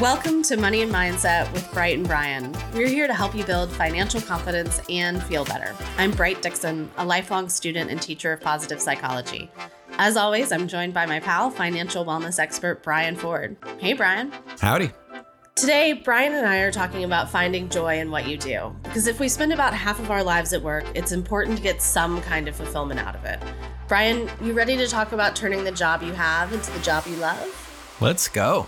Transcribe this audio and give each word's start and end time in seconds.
Welcome 0.00 0.42
to 0.42 0.58
Money 0.58 0.82
and 0.82 0.92
Mindset 0.92 1.50
with 1.54 1.72
Bright 1.72 1.96
and 1.96 2.06
Brian. 2.06 2.54
We're 2.74 2.86
here 2.86 3.06
to 3.06 3.14
help 3.14 3.34
you 3.34 3.44
build 3.44 3.72
financial 3.72 4.20
confidence 4.20 4.78
and 4.90 5.22
feel 5.22 5.46
better. 5.46 5.74
I'm 5.96 6.10
Bright 6.10 6.42
Dixon, 6.42 6.90
a 6.98 7.04
lifelong 7.04 7.48
student 7.48 7.90
and 7.90 8.00
teacher 8.00 8.30
of 8.30 8.42
positive 8.42 8.78
psychology. 8.78 9.50
As 9.92 10.18
always, 10.18 10.52
I'm 10.52 10.68
joined 10.68 10.92
by 10.92 11.06
my 11.06 11.18
pal, 11.18 11.50
financial 11.50 12.04
wellness 12.04 12.38
expert 12.38 12.82
Brian 12.82 13.16
Ford. 13.16 13.56
Hey, 13.78 13.94
Brian. 13.94 14.32
Howdy. 14.60 14.90
Today, 15.54 15.94
Brian 15.94 16.34
and 16.34 16.46
I 16.46 16.58
are 16.58 16.70
talking 16.70 17.04
about 17.04 17.30
finding 17.30 17.70
joy 17.70 17.98
in 17.98 18.10
what 18.10 18.28
you 18.28 18.36
do. 18.36 18.76
Because 18.82 19.06
if 19.06 19.18
we 19.18 19.30
spend 19.30 19.54
about 19.54 19.72
half 19.72 19.98
of 19.98 20.10
our 20.10 20.22
lives 20.22 20.52
at 20.52 20.60
work, 20.60 20.84
it's 20.94 21.12
important 21.12 21.56
to 21.56 21.62
get 21.62 21.80
some 21.80 22.20
kind 22.20 22.48
of 22.48 22.54
fulfillment 22.54 23.00
out 23.00 23.16
of 23.16 23.24
it. 23.24 23.40
Brian, 23.88 24.28
you 24.42 24.52
ready 24.52 24.76
to 24.76 24.88
talk 24.88 25.12
about 25.12 25.34
turning 25.34 25.64
the 25.64 25.72
job 25.72 26.02
you 26.02 26.12
have 26.12 26.52
into 26.52 26.70
the 26.72 26.80
job 26.80 27.06
you 27.06 27.16
love? 27.16 27.96
Let's 27.98 28.28
go. 28.28 28.66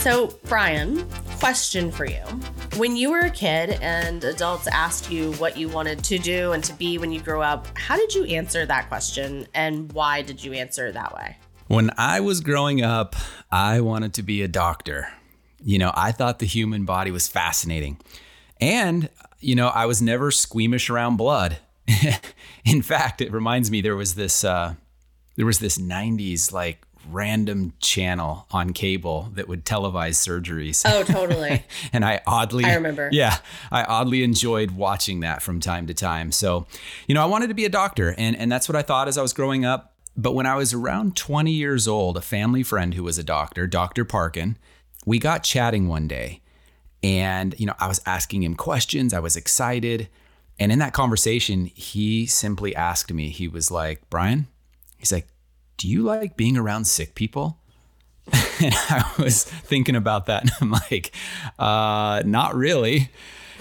So, 0.00 0.34
Brian, 0.46 1.06
question 1.40 1.92
for 1.92 2.06
you. 2.06 2.22
When 2.78 2.96
you 2.96 3.10
were 3.10 3.20
a 3.20 3.30
kid 3.30 3.78
and 3.82 4.24
adults 4.24 4.66
asked 4.66 5.10
you 5.10 5.32
what 5.32 5.58
you 5.58 5.68
wanted 5.68 6.02
to 6.04 6.18
do 6.18 6.52
and 6.52 6.64
to 6.64 6.72
be 6.72 6.96
when 6.96 7.12
you 7.12 7.20
grew 7.20 7.42
up, 7.42 7.66
how 7.76 7.98
did 7.98 8.14
you 8.14 8.24
answer 8.24 8.64
that 8.64 8.88
question 8.88 9.46
and 9.52 9.92
why 9.92 10.22
did 10.22 10.42
you 10.42 10.54
answer 10.54 10.86
it 10.86 10.94
that 10.94 11.14
way? 11.14 11.36
When 11.66 11.90
I 11.98 12.20
was 12.20 12.40
growing 12.40 12.82
up, 12.82 13.14
I 13.52 13.82
wanted 13.82 14.14
to 14.14 14.22
be 14.22 14.40
a 14.40 14.48
doctor. 14.48 15.12
You 15.62 15.76
know, 15.76 15.92
I 15.94 16.12
thought 16.12 16.38
the 16.38 16.46
human 16.46 16.86
body 16.86 17.10
was 17.10 17.28
fascinating. 17.28 17.98
And, 18.58 19.10
you 19.38 19.54
know, 19.54 19.68
I 19.68 19.84
was 19.84 20.00
never 20.00 20.30
squeamish 20.30 20.88
around 20.88 21.18
blood. 21.18 21.58
In 22.64 22.80
fact, 22.80 23.20
it 23.20 23.30
reminds 23.30 23.70
me 23.70 23.82
there 23.82 23.96
was 23.96 24.14
this 24.14 24.44
uh 24.44 24.76
there 25.36 25.44
was 25.44 25.58
this 25.58 25.76
90s 25.76 26.52
like 26.54 26.86
random 27.08 27.72
channel 27.80 28.46
on 28.50 28.72
cable 28.72 29.30
that 29.34 29.48
would 29.48 29.64
televise 29.64 30.16
surgeries. 30.16 30.82
Oh, 30.86 31.02
totally. 31.02 31.64
and 31.92 32.04
I 32.04 32.20
oddly 32.26 32.64
I 32.64 32.74
remember. 32.74 33.08
Yeah, 33.12 33.38
I 33.70 33.84
oddly 33.84 34.22
enjoyed 34.22 34.72
watching 34.72 35.20
that 35.20 35.42
from 35.42 35.60
time 35.60 35.86
to 35.86 35.94
time. 35.94 36.32
So, 36.32 36.66
you 37.06 37.14
know, 37.14 37.22
I 37.22 37.26
wanted 37.26 37.48
to 37.48 37.54
be 37.54 37.64
a 37.64 37.70
doctor 37.70 38.14
and 38.18 38.36
and 38.36 38.50
that's 38.50 38.68
what 38.68 38.76
I 38.76 38.82
thought 38.82 39.08
as 39.08 39.18
I 39.18 39.22
was 39.22 39.32
growing 39.32 39.64
up. 39.64 39.94
But 40.16 40.34
when 40.34 40.46
I 40.46 40.56
was 40.56 40.74
around 40.74 41.16
20 41.16 41.50
years 41.52 41.86
old, 41.86 42.16
a 42.16 42.20
family 42.20 42.62
friend 42.62 42.94
who 42.94 43.04
was 43.04 43.16
a 43.16 43.22
doctor, 43.22 43.66
Dr. 43.66 44.04
Parkin, 44.04 44.58
we 45.06 45.18
got 45.18 45.44
chatting 45.44 45.88
one 45.88 46.08
day. 46.08 46.42
And, 47.02 47.54
you 47.58 47.64
know, 47.64 47.74
I 47.78 47.86
was 47.88 48.02
asking 48.04 48.42
him 48.42 48.54
questions. 48.54 49.14
I 49.14 49.20
was 49.20 49.36
excited. 49.36 50.08
And 50.58 50.70
in 50.70 50.78
that 50.80 50.92
conversation, 50.92 51.66
he 51.66 52.26
simply 52.26 52.76
asked 52.76 53.12
me, 53.12 53.30
he 53.30 53.48
was 53.48 53.70
like, 53.70 54.02
Brian, 54.10 54.46
he's 54.98 55.12
like, 55.12 55.26
do 55.80 55.88
you 55.88 56.02
like 56.02 56.36
being 56.36 56.58
around 56.58 56.84
sick 56.84 57.14
people? 57.14 57.58
and 58.60 58.74
I 58.74 59.14
was 59.18 59.44
thinking 59.44 59.96
about 59.96 60.26
that 60.26 60.42
and 60.42 60.52
I'm 60.60 60.70
like, 60.70 61.12
uh, 61.58 62.22
not 62.26 62.54
really. 62.54 63.10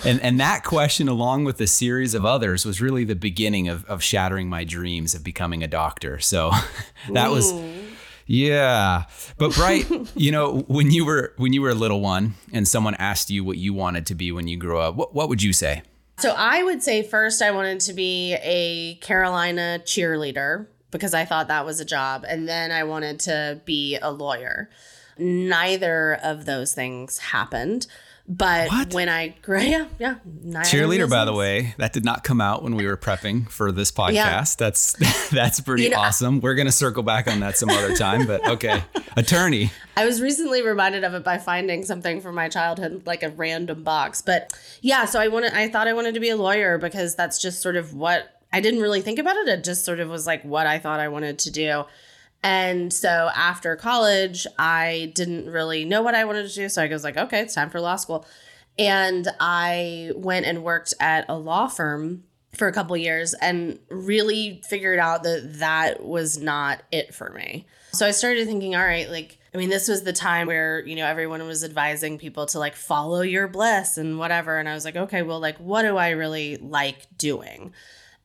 And, 0.04 0.22
and 0.22 0.38
that 0.42 0.66
question, 0.66 1.08
along 1.08 1.46
with 1.46 1.62
a 1.62 1.68
series 1.68 2.14
of 2.14 2.26
others, 2.26 2.66
was 2.66 2.82
really 2.82 3.06
the 3.06 3.16
beginning 3.16 3.70
of, 3.70 3.86
of 3.86 4.04
shattering 4.04 4.50
my 4.50 4.66
dreams 4.66 5.16
of 5.16 5.24
becoming 5.24 5.64
a 5.64 5.68
doctor. 5.68 6.20
So 6.20 6.52
that 7.10 7.32
was, 7.32 7.54
yeah. 8.26 9.06
But 9.38 9.54
Bright, 9.56 9.90
you 10.16 10.34
know, 10.34 10.66
when 10.68 10.92
you 10.92 11.06
were 11.06 11.34
when 11.38 11.54
you 11.54 11.62
were 11.62 11.70
a 11.70 11.76
little 11.76 12.02
one 12.02 12.34
and 12.52 12.68
someone 12.68 12.96
asked 12.96 13.30
you 13.30 13.46
what 13.46 13.58
you 13.58 13.74
wanted 13.74 14.06
to 14.08 14.16
be 14.16 14.34
when 14.34 14.46
you 14.50 14.58
grew 14.58 14.78
up, 14.78 14.96
what, 14.96 15.16
what 15.16 15.30
would 15.30 15.42
you 15.42 15.54
say? 15.54 15.84
So 16.18 16.34
I 16.38 16.64
would 16.64 16.84
say 16.84 17.02
first 17.02 17.42
I 17.42 17.52
wanted 17.52 17.80
to 17.82 17.94
be 17.94 18.36
a 18.42 18.96
Carolina 18.96 19.80
cheerleader 19.86 20.68
because 20.92 21.14
I 21.14 21.26
thought 21.26 21.48
that 21.48 21.66
was 21.66 21.80
a 21.80 21.86
job. 21.86 22.26
And 22.28 22.48
then 22.48 22.72
I 22.72 22.84
wanted 22.84 23.20
to 23.22 23.62
be 23.66 23.98
a 24.02 24.12
lawyer. 24.12 24.70
Neither 25.18 26.20
of 26.24 26.46
those 26.46 26.74
things 26.74 27.18
happened. 27.20 27.88
But 28.32 28.70
what? 28.70 28.94
when 28.94 29.10
I 29.10 29.30
grew, 29.42 29.60
yeah, 29.62 29.88
yeah, 29.98 30.16
cheerleader. 30.46 31.10
By 31.10 31.26
the 31.26 31.34
way, 31.34 31.74
that 31.78 31.94
did 31.94 32.06
not 32.06 32.24
come 32.24 32.40
out 32.40 32.62
when 32.62 32.76
we 32.76 32.86
were 32.86 32.96
prepping 32.96 33.50
for 33.50 33.72
this 33.72 33.92
podcast. 33.92 34.14
Yeah. 34.14 34.44
That's 34.60 35.30
that's 35.32 35.60
pretty 35.62 35.86
you 35.86 35.90
know, 35.90 35.98
awesome. 35.98 36.40
We're 36.40 36.54
gonna 36.54 36.72
circle 36.72 37.02
back 37.02 37.28
on 37.28 37.40
that 37.40 37.58
some 37.58 37.70
other 37.70 37.96
time, 37.96 38.28
but 38.28 38.48
okay. 38.52 38.84
Attorney. 39.18 39.72
I 39.98 40.06
was 40.06 40.22
recently 40.22 40.62
reminded 40.62 41.04
of 41.04 41.16
it 41.16 41.24
by 41.24 41.40
finding 41.40 41.84
something 41.84 42.22
from 42.22 42.36
my 42.36 42.50
childhood, 42.50 43.02
like 43.08 43.24
a 43.24 43.30
random 43.30 43.84
box. 43.84 44.22
But 44.22 44.54
yeah, 44.82 45.06
so 45.06 45.20
I 45.20 45.28
wanted, 45.28 45.54
I 45.54 45.68
thought 45.68 45.88
I 45.88 45.94
wanted 45.94 46.14
to 46.14 46.20
be 46.20 46.30
a 46.30 46.38
lawyer 46.38 46.78
because 46.78 47.16
that's 47.16 47.42
just 47.42 47.64
sort 47.64 47.78
of 47.78 47.96
what 47.96 48.39
I 48.52 48.62
didn't 48.62 48.82
really 48.82 49.02
think 49.02 49.20
about 49.20 49.36
it. 49.38 49.48
It 49.48 49.64
just 49.64 49.86
sort 49.86 50.00
of 50.00 50.10
was 50.10 50.26
like 50.26 50.44
what 50.44 50.68
I 50.68 50.80
thought 50.80 51.00
I 51.00 51.08
wanted 51.08 51.40
to 51.40 51.52
do. 51.52 51.86
And 52.42 52.92
so 52.92 53.30
after 53.36 53.76
college, 53.76 54.48
I 54.58 55.12
didn't 55.14 55.50
really 55.50 55.86
know 55.86 56.02
what 56.02 56.16
I 56.16 56.26
wanted 56.26 56.48
to 56.48 56.56
do. 56.56 56.70
So 56.70 56.82
I 56.82 56.88
was 56.88 57.04
like, 57.04 57.18
okay, 57.18 57.42
it's 57.42 57.54
time 57.54 57.70
for 57.70 57.82
law 57.82 57.98
school. 57.98 58.26
And 58.78 59.28
I 59.40 60.12
went 60.16 60.46
and 60.46 60.64
worked 60.64 60.94
at 61.02 61.26
a 61.28 61.38
law 61.38 61.68
firm 61.68 62.24
for 62.56 62.68
a 62.68 62.74
couple 62.74 62.96
years 62.98 63.34
and 63.36 63.78
really 63.90 64.62
figured 64.68 65.00
out 65.00 65.24
that 65.24 65.60
that 65.60 66.04
was 66.06 66.38
not 66.38 66.82
it 66.92 67.14
for 67.14 67.30
me. 67.32 67.68
So 67.92 68.08
I 68.08 68.12
started 68.12 68.48
thinking, 68.48 68.76
all 68.76 68.84
right, 68.84 69.10
like, 69.10 69.38
I 69.54 69.58
mean, 69.58 69.70
this 69.70 69.88
was 69.88 70.04
the 70.04 70.14
time 70.14 70.48
where, 70.48 70.86
you 70.86 70.96
know, 70.96 71.06
everyone 71.06 71.46
was 71.46 71.64
advising 71.64 72.18
people 72.18 72.46
to 72.48 72.60
like 72.60 72.76
follow 72.76 73.22
your 73.22 73.48
bliss 73.48 73.98
and 73.98 74.18
whatever. 74.18 74.58
And 74.58 74.70
I 74.70 74.74
was 74.74 74.86
like, 74.86 74.96
okay, 74.96 75.24
well, 75.24 75.40
like, 75.40 75.58
what 75.58 75.82
do 75.82 75.98
I 75.98 76.12
really 76.12 76.58
like 76.58 77.08
doing? 77.18 77.74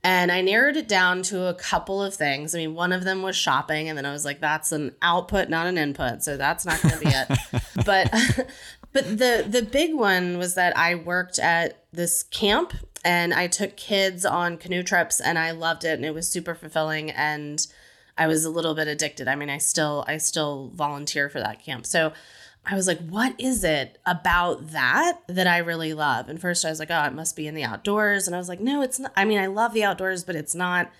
And 0.04 0.30
I 0.30 0.42
narrowed 0.42 0.76
it 0.76 0.86
down 0.86 1.22
to 1.24 1.46
a 1.46 1.54
couple 1.54 2.02
of 2.02 2.14
things. 2.14 2.54
I 2.54 2.58
mean, 2.58 2.74
one 2.74 2.92
of 2.92 3.04
them 3.04 3.22
was 3.22 3.34
shopping, 3.34 3.88
and 3.88 3.96
then 3.96 4.04
I 4.04 4.12
was 4.12 4.26
like, 4.26 4.38
that's 4.38 4.70
an 4.70 4.94
output, 5.00 5.48
not 5.48 5.66
an 5.66 5.78
input. 5.78 6.22
So 6.22 6.36
that's 6.36 6.66
not 6.66 6.80
going 6.82 6.94
to 6.94 7.00
be 7.00 7.08
it. 7.08 7.62
but 7.86 8.12
but 8.92 9.04
the 9.18 9.46
the 9.48 9.62
big 9.62 9.94
one 9.94 10.36
was 10.36 10.54
that 10.56 10.76
I 10.76 10.94
worked 10.94 11.38
at 11.38 11.84
this 11.90 12.22
camp 12.22 12.74
and 13.02 13.32
I 13.32 13.46
took 13.46 13.76
kids 13.76 14.26
on 14.26 14.58
canoe 14.58 14.82
trips 14.82 15.20
and 15.20 15.38
I 15.38 15.52
loved 15.52 15.84
it 15.84 15.94
and 15.94 16.04
it 16.04 16.14
was 16.14 16.28
super 16.28 16.54
fulfilling 16.54 17.10
and 17.10 17.66
I 18.16 18.26
was 18.26 18.44
a 18.44 18.50
little 18.50 18.74
bit 18.74 18.88
addicted. 18.88 19.26
I 19.26 19.34
mean, 19.36 19.50
I 19.50 19.58
still 19.58 20.04
I 20.06 20.18
still 20.18 20.70
volunteer 20.74 21.30
for 21.30 21.40
that 21.40 21.64
camp. 21.64 21.86
So 21.86 22.12
I 22.66 22.74
was 22.74 22.86
like, 22.86 23.00
what 23.08 23.38
is 23.38 23.62
it 23.62 23.98
about 24.06 24.70
that 24.70 25.20
that 25.28 25.46
I 25.46 25.58
really 25.58 25.92
love? 25.92 26.28
And 26.28 26.40
first 26.40 26.64
I 26.64 26.70
was 26.70 26.78
like, 26.78 26.90
oh, 26.90 27.04
it 27.04 27.12
must 27.12 27.36
be 27.36 27.46
in 27.46 27.54
the 27.54 27.64
outdoors. 27.64 28.26
And 28.26 28.34
I 28.34 28.38
was 28.38 28.48
like, 28.48 28.60
no, 28.60 28.80
it's 28.82 28.98
not. 28.98 29.12
I 29.16 29.24
mean, 29.24 29.38
I 29.38 29.46
love 29.46 29.74
the 29.74 29.84
outdoors, 29.84 30.24
but 30.24 30.36
it's 30.36 30.54
not 30.54 30.90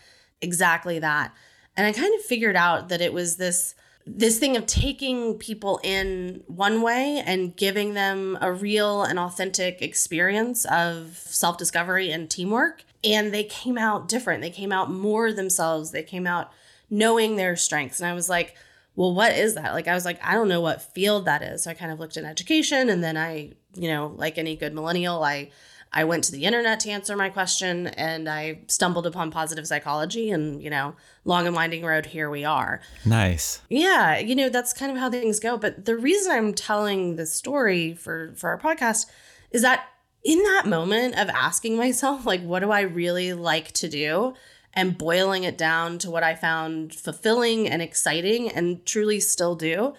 exactly 0.43 0.99
that. 0.99 1.33
And 1.77 1.87
I 1.87 1.93
kind 1.93 2.15
of 2.15 2.21
figured 2.23 2.57
out 2.57 2.89
that 2.91 3.01
it 3.01 3.13
was 3.13 3.37
this 3.37 3.75
this 4.07 4.39
thing 4.39 4.55
of 4.57 4.67
taking 4.67 5.35
people 5.39 5.81
in 5.83 6.43
one 6.47 6.83
way 6.83 7.23
and 7.25 7.57
giving 7.57 7.95
them 7.95 8.37
a 8.43 8.53
real 8.53 9.03
and 9.03 9.19
authentic 9.19 9.81
experience 9.81 10.67
of 10.67 11.17
self-discovery 11.17 12.11
and 12.11 12.29
teamwork 12.31 12.85
and 13.03 13.33
they 13.33 13.45
came 13.45 13.79
out 13.79 14.07
different 14.07 14.43
they 14.43 14.51
came 14.51 14.73
out 14.73 14.91
more 14.91 15.33
themselves 15.33 15.91
they 15.91 16.03
came 16.03 16.27
out 16.27 16.53
knowing 16.91 17.37
their 17.37 17.57
strengths 17.57 17.99
and 17.99 18.07
i 18.07 18.13
was 18.13 18.29
like 18.29 18.55
well, 18.97 19.15
what 19.15 19.32
is 19.32 19.55
that? 19.55 19.72
Like, 19.72 19.88
I 19.88 19.94
was 19.94 20.05
like, 20.05 20.21
I 20.25 20.34
don't 20.34 20.49
know 20.49 20.60
what 20.60 20.82
field 20.82 21.25
that 21.25 21.43
is. 21.43 21.65
So 21.65 21.71
I 21.71 21.75
kind 21.75 21.91
of 21.91 21.99
looked 21.99 22.16
in 22.16 22.25
education 22.25 22.88
and 22.88 23.03
then 23.03 23.16
I, 23.16 23.53
you 23.75 23.88
know, 23.88 24.15
like 24.16 24.38
any 24.38 24.56
good 24.56 24.72
millennial, 24.72 25.22
I, 25.25 25.50
I 25.93 26.05
went 26.05 26.25
to 26.25 26.32
the 26.32 26.44
internet 26.44 26.81
to 26.81 26.91
answer 26.91 27.16
my 27.16 27.28
question 27.28 27.88
and 27.88 28.28
I 28.28 28.60
stumbled 28.69 29.06
upon 29.06 29.31
positive 29.31 29.66
psychology 29.66 30.31
and, 30.31 30.62
you 30.62 30.71
know, 30.71 30.94
long 31.25 31.47
and 31.47 31.56
winding 31.56 31.84
road, 31.84 32.06
here 32.06 32.31
we 32.31 32.44
are. 32.44 32.81
Nice. 33.05 33.60
Yeah. 33.69 34.19
You 34.19 34.37
know, 34.37 34.49
that's 34.49 34.72
kind 34.72 34.93
of 34.93 34.99
how 34.99 35.11
things 35.11 35.41
go. 35.41 35.56
But 35.56 35.84
the 35.84 35.97
reason 35.97 36.32
I'm 36.32 36.55
telling 36.55 37.16
this 37.16 37.32
story 37.32 37.94
for, 37.94 38.32
for 38.37 38.50
our 38.50 38.59
podcast 38.59 39.06
is 39.50 39.62
that 39.62 39.88
in 40.25 40.43
that 40.43 40.66
moment 40.66 41.19
of 41.19 41.28
asking 41.28 41.76
myself, 41.76 42.25
like, 42.26 42.43
what 42.43 42.61
do 42.61 42.71
I 42.71 42.81
really 42.81 43.32
like 43.32 43.73
to 43.73 43.88
do? 43.88 44.35
And 44.75 44.99
boiling 44.99 45.44
it 45.44 45.56
down 45.56 45.99
to 45.99 46.11
what 46.11 46.23
I 46.23 46.35
found 46.35 46.94
fulfilling 46.94 47.69
and 47.69 47.81
exciting 47.81 48.50
and 48.50 48.85
truly 48.85 49.21
still 49.21 49.55
do, 49.55 49.94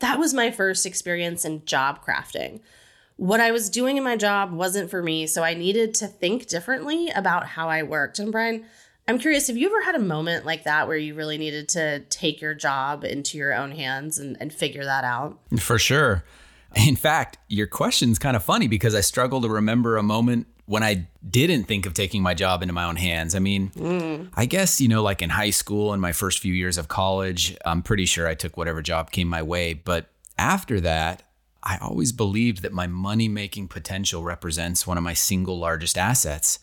that 0.00 0.18
was 0.18 0.34
my 0.34 0.50
first 0.50 0.84
experience 0.84 1.44
in 1.44 1.64
job 1.64 2.04
crafting. 2.04 2.60
What 3.16 3.40
I 3.40 3.50
was 3.50 3.70
doing 3.70 3.96
in 3.96 4.04
my 4.04 4.16
job 4.16 4.52
wasn't 4.52 4.90
for 4.90 5.02
me, 5.02 5.26
so 5.26 5.42
I 5.42 5.54
needed 5.54 5.94
to 5.94 6.06
think 6.06 6.46
differently 6.48 7.08
about 7.08 7.46
how 7.46 7.68
I 7.68 7.82
worked. 7.82 8.18
And 8.18 8.30
Brian, 8.30 8.66
I'm 9.08 9.18
curious, 9.18 9.46
have 9.46 9.56
you 9.56 9.68
ever 9.68 9.82
had 9.82 9.94
a 9.94 10.00
moment 10.00 10.44
like 10.44 10.64
that 10.64 10.86
where 10.88 10.96
you 10.96 11.14
really 11.14 11.38
needed 11.38 11.68
to 11.70 12.00
take 12.10 12.42
your 12.42 12.54
job 12.54 13.04
into 13.04 13.38
your 13.38 13.54
own 13.54 13.70
hands 13.70 14.18
and, 14.18 14.36
and 14.40 14.52
figure 14.52 14.84
that 14.84 15.04
out? 15.04 15.38
For 15.58 15.78
sure. 15.78 16.24
In 16.74 16.96
fact, 16.96 17.38
your 17.48 17.68
question's 17.68 18.18
kind 18.18 18.36
of 18.36 18.42
funny 18.42 18.66
because 18.66 18.94
I 18.94 19.00
struggle 19.00 19.40
to 19.40 19.48
remember 19.48 19.96
a 19.96 20.02
moment 20.02 20.46
when 20.66 20.82
I 20.82 21.06
didn't 21.28 21.64
think 21.64 21.86
of 21.86 21.94
taking 21.94 22.22
my 22.22 22.34
job 22.34 22.62
into 22.62 22.74
my 22.74 22.84
own 22.84 22.96
hands. 22.96 23.34
I 23.34 23.38
mean, 23.38 23.70
mm. 23.70 24.28
I 24.34 24.46
guess, 24.46 24.80
you 24.80 24.88
know, 24.88 25.02
like 25.02 25.22
in 25.22 25.30
high 25.30 25.50
school 25.50 25.92
and 25.92 26.02
my 26.02 26.12
first 26.12 26.40
few 26.40 26.52
years 26.52 26.76
of 26.76 26.88
college, 26.88 27.56
I'm 27.64 27.82
pretty 27.82 28.04
sure 28.04 28.26
I 28.26 28.34
took 28.34 28.56
whatever 28.56 28.82
job 28.82 29.10
came 29.10 29.28
my 29.28 29.42
way. 29.42 29.74
But 29.74 30.06
after 30.36 30.80
that, 30.80 31.22
I 31.62 31.78
always 31.78 32.12
believed 32.12 32.62
that 32.62 32.72
my 32.72 32.86
money 32.86 33.28
making 33.28 33.68
potential 33.68 34.22
represents 34.22 34.86
one 34.86 34.98
of 34.98 35.04
my 35.04 35.14
single 35.14 35.58
largest 35.58 35.96
assets. 35.96 36.58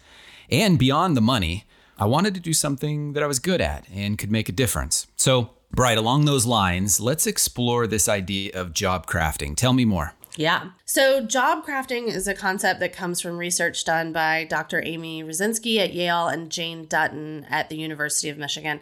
And 0.49 0.77
beyond 0.77 1.17
the 1.17 1.21
money, 1.21 1.65
I 1.97 2.05
wanted 2.05 2.33
to 2.35 2.39
do 2.39 2.53
something 2.53 3.13
that 3.13 3.23
I 3.23 3.27
was 3.27 3.39
good 3.39 3.61
at 3.61 3.85
and 3.93 4.17
could 4.17 4.31
make 4.31 4.49
a 4.49 4.53
difference. 4.53 5.07
So, 5.15 5.51
Bright, 5.75 5.97
along 5.97 6.25
those 6.25 6.45
lines, 6.45 6.99
let's 6.99 7.25
explore 7.25 7.87
this 7.87 8.07
idea 8.07 8.51
of 8.53 8.73
job 8.73 9.07
crafting. 9.07 9.55
Tell 9.55 9.73
me 9.73 9.85
more. 9.85 10.13
Yeah. 10.35 10.71
So, 10.85 11.23
job 11.25 11.65
crafting 11.65 12.07
is 12.07 12.27
a 12.27 12.33
concept 12.33 12.79
that 12.79 12.93
comes 12.93 13.21
from 13.21 13.37
research 13.37 13.85
done 13.85 14.11
by 14.11 14.45
Dr. 14.45 14.81
Amy 14.83 15.23
Wrzesniewski 15.23 15.77
at 15.77 15.93
Yale 15.93 16.27
and 16.27 16.49
Jane 16.49 16.85
Dutton 16.85 17.45
at 17.49 17.69
the 17.69 17.77
University 17.77 18.29
of 18.29 18.37
Michigan. 18.37 18.79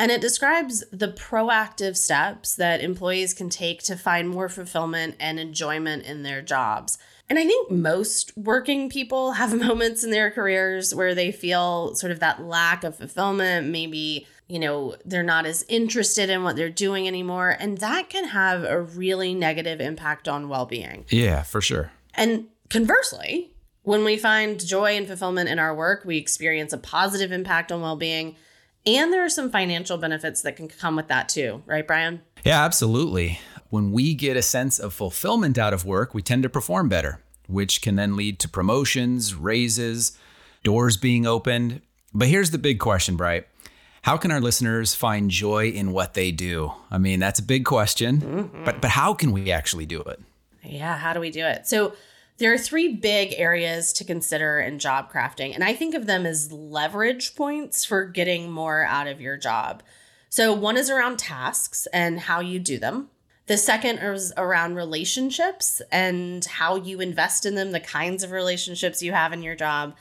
And 0.00 0.12
it 0.12 0.20
describes 0.20 0.84
the 0.92 1.08
proactive 1.08 1.96
steps 1.96 2.54
that 2.54 2.80
employees 2.80 3.34
can 3.34 3.48
take 3.48 3.82
to 3.84 3.96
find 3.96 4.28
more 4.28 4.48
fulfillment 4.48 5.16
and 5.18 5.40
enjoyment 5.40 6.04
in 6.04 6.22
their 6.22 6.40
jobs. 6.40 6.98
And 7.28 7.38
I 7.38 7.46
think 7.46 7.70
most 7.70 8.36
working 8.36 8.88
people 8.88 9.32
have 9.32 9.54
moments 9.54 10.04
in 10.04 10.10
their 10.10 10.30
careers 10.30 10.94
where 10.94 11.14
they 11.14 11.32
feel 11.32 11.94
sort 11.94 12.12
of 12.12 12.20
that 12.20 12.42
lack 12.42 12.84
of 12.84 12.96
fulfillment, 12.96 13.68
maybe, 13.68 14.26
you 14.48 14.58
know, 14.58 14.96
they're 15.04 15.22
not 15.22 15.46
as 15.46 15.64
interested 15.68 16.30
in 16.30 16.42
what 16.42 16.56
they're 16.56 16.70
doing 16.70 17.06
anymore. 17.06 17.50
And 17.58 17.78
that 17.78 18.08
can 18.08 18.24
have 18.28 18.64
a 18.64 18.80
really 18.80 19.34
negative 19.34 19.80
impact 19.80 20.26
on 20.26 20.48
well 20.48 20.66
being. 20.66 21.04
Yeah, 21.10 21.42
for 21.42 21.60
sure. 21.60 21.92
And 22.14 22.46
conversely, 22.70 23.52
when 23.82 24.04
we 24.04 24.16
find 24.16 24.64
joy 24.64 24.96
and 24.96 25.06
fulfillment 25.06 25.48
in 25.48 25.58
our 25.58 25.74
work, 25.74 26.04
we 26.04 26.16
experience 26.16 26.72
a 26.72 26.78
positive 26.78 27.30
impact 27.30 27.70
on 27.70 27.82
well 27.82 27.96
being. 27.96 28.36
And 28.86 29.12
there 29.12 29.24
are 29.24 29.30
some 29.30 29.50
financial 29.50 29.98
benefits 29.98 30.42
that 30.42 30.56
can 30.56 30.68
come 30.68 30.96
with 30.96 31.08
that 31.08 31.28
too, 31.28 31.62
right, 31.66 31.86
Brian? 31.86 32.22
Yeah, 32.44 32.64
absolutely. 32.64 33.40
When 33.68 33.92
we 33.92 34.14
get 34.14 34.36
a 34.36 34.42
sense 34.42 34.78
of 34.78 34.94
fulfillment 34.94 35.58
out 35.58 35.74
of 35.74 35.84
work, 35.84 36.14
we 36.14 36.22
tend 36.22 36.42
to 36.44 36.48
perform 36.48 36.88
better, 36.88 37.20
which 37.48 37.82
can 37.82 37.96
then 37.96 38.16
lead 38.16 38.38
to 38.40 38.48
promotions, 38.48 39.34
raises, 39.34 40.16
doors 40.64 40.96
being 40.96 41.26
opened. 41.26 41.82
But 42.14 42.28
here's 42.28 42.50
the 42.50 42.58
big 42.58 42.78
question, 42.78 43.16
Bright. 43.16 43.46
How 44.02 44.16
can 44.16 44.30
our 44.30 44.40
listeners 44.40 44.94
find 44.94 45.30
joy 45.30 45.68
in 45.68 45.92
what 45.92 46.14
they 46.14 46.30
do? 46.30 46.72
I 46.90 46.98
mean, 46.98 47.20
that's 47.20 47.38
a 47.38 47.42
big 47.42 47.64
question, 47.64 48.20
mm-hmm. 48.20 48.64
but 48.64 48.80
but 48.80 48.90
how 48.90 49.14
can 49.14 49.32
we 49.32 49.50
actually 49.50 49.86
do 49.86 50.00
it? 50.00 50.20
Yeah, 50.62 50.96
how 50.96 51.12
do 51.12 51.20
we 51.20 51.30
do 51.30 51.44
it? 51.44 51.66
So 51.66 51.94
there 52.38 52.52
are 52.52 52.58
three 52.58 52.94
big 52.94 53.34
areas 53.36 53.92
to 53.94 54.04
consider 54.04 54.60
in 54.60 54.78
job 54.78 55.12
crafting, 55.12 55.54
and 55.54 55.64
I 55.64 55.74
think 55.74 55.94
of 55.94 56.06
them 56.06 56.24
as 56.24 56.52
leverage 56.52 57.34
points 57.34 57.84
for 57.84 58.04
getting 58.04 58.50
more 58.50 58.84
out 58.84 59.08
of 59.08 59.20
your 59.20 59.36
job. 59.36 59.82
So, 60.30 60.52
one 60.52 60.76
is 60.76 60.90
around 60.90 61.18
tasks 61.18 61.88
and 61.92 62.20
how 62.20 62.40
you 62.40 62.58
do 62.58 62.78
them. 62.78 63.08
The 63.46 63.56
second 63.56 63.98
is 63.98 64.32
around 64.36 64.74
relationships 64.74 65.80
and 65.90 66.44
how 66.44 66.76
you 66.76 67.00
invest 67.00 67.46
in 67.46 67.54
them, 67.54 67.72
the 67.72 67.80
kinds 67.80 68.22
of 68.22 68.30
relationships 68.30 69.02
you 69.02 69.12
have 69.12 69.32
in 69.32 69.42
your 69.42 69.56
job. 69.56 69.96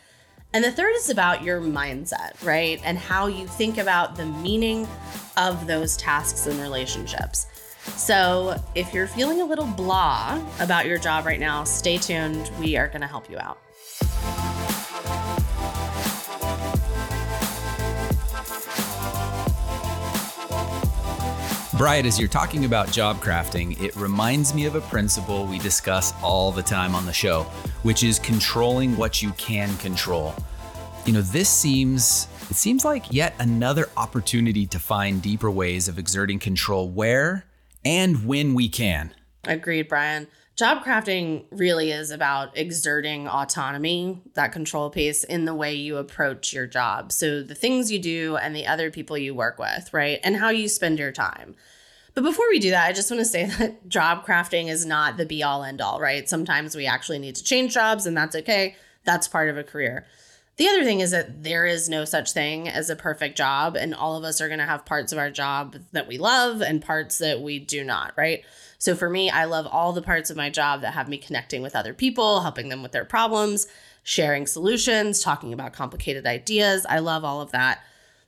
And 0.54 0.64
the 0.64 0.72
third 0.72 0.96
is 0.96 1.10
about 1.10 1.44
your 1.44 1.62
mindset, 1.62 2.44
right? 2.44 2.80
And 2.84 2.98
how 2.98 3.28
you 3.28 3.48
think 3.48 3.78
about 3.78 4.16
the 4.16 4.26
meaning 4.26 4.88
of 5.36 5.68
those 5.68 5.98
tasks 5.98 6.48
and 6.48 6.60
relationships. 6.60 7.48
So, 7.96 8.62
if 8.76 8.94
you're 8.94 9.08
feeling 9.08 9.42
a 9.42 9.46
little 9.46 9.66
blah 9.66 10.42
about 10.60 10.86
your 10.88 10.98
job 10.98 11.26
right 11.26 11.40
now, 11.40 11.64
stay 11.64 11.98
tuned. 11.98 12.52
We 12.60 12.76
are 12.76 12.88
going 12.88 13.02
to 13.02 13.08
help 13.08 13.30
you 13.30 13.38
out. 13.38 13.60
Brian, 21.78 22.08
as 22.08 22.18
you're 22.18 22.28
talking 22.28 22.66
about 22.66 22.92
job 22.92 23.18
crafting, 23.18 23.80
it 23.80 23.96
reminds 23.96 24.52
me 24.56 24.66
of 24.66 24.74
a 24.74 24.82
principle 24.82 25.46
we 25.46 25.60
discuss 25.60 26.12
all 26.24 26.52
the 26.52 26.64
time 26.64 26.96
on 26.96 27.06
the 27.06 27.14
show, 27.14 27.44
which 27.84 28.02
is 28.02 28.18
controlling 28.18 28.98
what 28.98 29.22
you 29.22 29.32
can 29.34 29.78
control. 29.78 30.34
You 31.06 31.14
know, 31.14 31.22
this 31.22 31.48
seems 31.48 32.30
it 32.50 32.56
seems 32.56 32.84
like 32.84 33.14
yet 33.14 33.36
another 33.38 33.90
opportunity 33.96 34.66
to 34.66 34.80
find 34.80 35.22
deeper 35.22 35.52
ways 35.52 35.88
of 35.88 36.00
exerting 36.00 36.40
control 36.40 36.90
where 36.90 37.46
and 37.86 38.26
when 38.26 38.56
we 38.56 38.70
can. 38.70 39.14
Agreed, 39.44 39.88
Brian. 39.88 40.26
Job 40.58 40.84
crafting 40.84 41.46
really 41.52 41.92
is 41.92 42.10
about 42.10 42.58
exerting 42.58 43.28
autonomy, 43.28 44.20
that 44.34 44.52
control 44.52 44.90
piece, 44.90 45.24
in 45.24 45.46
the 45.46 45.54
way 45.54 45.76
you 45.76 45.98
approach 45.98 46.52
your 46.52 46.66
job. 46.66 47.12
So, 47.12 47.44
the 47.44 47.54
things 47.54 47.92
you 47.92 48.00
do 48.00 48.38
and 48.38 48.56
the 48.56 48.66
other 48.66 48.90
people 48.90 49.20
you 49.20 49.36
work 49.36 49.60
with, 49.60 49.94
right? 49.94 50.20
And 50.24 50.36
how 50.36 50.50
you 50.50 50.68
spend 50.68 50.98
your 50.98 51.12
time. 51.12 51.54
But 52.16 52.24
before 52.24 52.48
we 52.50 52.58
do 52.58 52.72
that, 52.72 52.88
I 52.88 52.94
just 52.94 53.12
want 53.12 53.22
to 53.22 53.26
say 53.26 53.46
that 53.60 53.88
job 53.88 54.26
crafting 54.26 54.68
is 54.68 54.84
not 54.84 55.18
the 55.18 55.28
be 55.28 55.44
all 55.44 55.64
end 55.64 55.80
all, 55.80 56.00
right? 56.00 56.28
Sometimes 56.28 56.76
we 56.76 56.88
actually 56.88 57.20
need 57.20 57.36
to 57.36 57.44
change 57.44 57.76
jobs, 57.76 58.08
and 58.08 58.18
that's 58.18 58.36
okay. 58.36 58.76
That's 59.04 59.28
part 59.28 59.50
of 59.50 59.58
a 59.60 59.64
career. 59.64 60.08
The 60.56 60.70
other 60.70 60.84
thing 60.84 61.02
is 61.02 61.12
that 61.12 61.44
there 61.44 61.68
is 61.68 61.88
no 61.88 62.04
such 62.04 62.32
thing 62.32 62.68
as 62.68 62.90
a 62.90 62.96
perfect 62.96 63.38
job, 63.38 63.76
and 63.76 63.94
all 63.94 64.18
of 64.18 64.24
us 64.24 64.42
are 64.42 64.48
going 64.48 64.58
to 64.58 64.66
have 64.66 64.86
parts 64.86 65.12
of 65.12 65.20
our 65.20 65.30
job 65.30 65.76
that 65.92 66.08
we 66.08 66.18
love 66.18 66.62
and 66.62 66.82
parts 66.82 67.20
that 67.20 67.42
we 67.42 67.60
do 67.60 67.84
not, 67.84 68.14
right? 68.18 68.44
So 68.78 68.96
for 68.96 69.10
me, 69.10 69.30
I 69.30 69.46
love 69.46 69.68
all 69.68 69.92
the 69.94 70.02
parts 70.02 70.30
of 70.30 70.38
my 70.38 70.50
job 70.50 70.82
that 70.82 70.94
have 70.94 71.10
me 71.10 71.18
connecting 71.18 71.62
with 71.62 71.76
other 71.76 71.94
people, 71.94 72.42
helping 72.42 72.70
them 72.70 72.84
with 72.84 72.92
their 72.92 73.06
problems, 73.06 73.68
sharing 74.04 74.46
solutions, 74.46 75.20
talking 75.20 75.54
about 75.54 75.74
complicated 75.74 76.26
ideas. 76.26 76.86
I 76.88 77.00
love 77.00 77.24
all 77.24 77.42
of 77.42 77.52
that. 77.52 77.80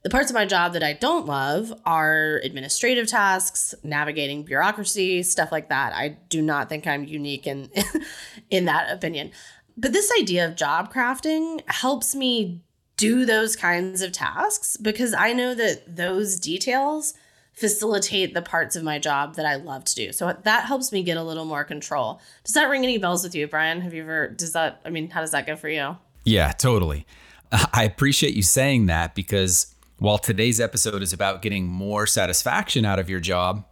The 0.02 0.10
parts 0.10 0.32
of 0.32 0.34
my 0.34 0.46
job 0.46 0.74
that 0.74 0.84
I 0.84 0.94
don't 0.94 1.26
love 1.26 1.74
are 1.86 2.40
administrative 2.44 3.08
tasks, 3.08 3.76
navigating 3.84 4.44
bureaucracy, 4.44 5.24
stuff 5.24 5.52
like 5.52 5.70
that. 5.70 5.94
I 5.94 6.18
do 6.30 6.42
not 6.42 6.70
think 6.70 6.88
I'm 6.88 7.04
unique 7.04 7.46
in 7.46 7.70
in 8.50 8.66
that 8.66 8.92
opinion. 8.92 9.32
But 9.78 9.94
this 9.94 10.12
idea 10.20 10.48
of 10.48 10.56
job 10.56 10.92
crafting 10.92 11.62
helps 11.68 12.16
me 12.16 12.62
do 12.96 13.26
those 13.26 13.56
kinds 13.56 14.02
of 14.02 14.12
tasks 14.12 14.78
because 14.78 15.14
I 15.14 15.32
know 15.32 15.54
that 15.56 15.96
those 15.96 16.40
details 16.40 17.14
facilitate 17.60 18.34
the 18.34 18.42
parts 18.42 18.78
of 18.78 18.84
my 18.84 18.98
job 18.98 19.36
that 19.36 19.46
I 19.46 19.56
love 19.56 19.84
to 19.86 19.96
do. 19.96 20.14
So 20.14 20.34
that 20.44 20.66
helps 20.66 20.94
me 20.94 21.04
get 21.04 21.18
a 21.18 21.24
little 21.24 21.44
more 21.44 21.66
control. 21.66 22.22
Does 22.46 22.54
that 22.54 22.70
ring 22.70 22.84
any 22.84 22.98
bells 22.98 23.22
with 23.22 23.36
you, 23.36 23.48
Brian? 23.48 23.82
Have 23.82 23.94
you 23.94 24.04
ever, 24.04 24.30
does 24.30 24.54
that, 24.54 24.80
I 24.86 24.90
mean, 24.90 25.10
how 25.10 25.20
does 25.20 25.32
that 25.32 25.46
go 25.46 25.58
for 25.58 25.68
you? 25.68 25.98
Yeah, 26.24 26.54
totally. 26.54 27.06
I 27.74 27.84
appreciate 27.84 28.34
you 28.34 28.44
saying 28.44 28.86
that 28.86 29.14
because 29.14 29.76
while 29.98 30.18
today's 30.18 30.62
episode 30.62 31.02
is 31.02 31.12
about 31.12 31.42
getting 31.42 31.68
more 31.68 32.08
satisfaction 32.08 32.86
out 32.86 32.98
of 32.98 33.10
your 33.10 33.20
job, 33.20 33.66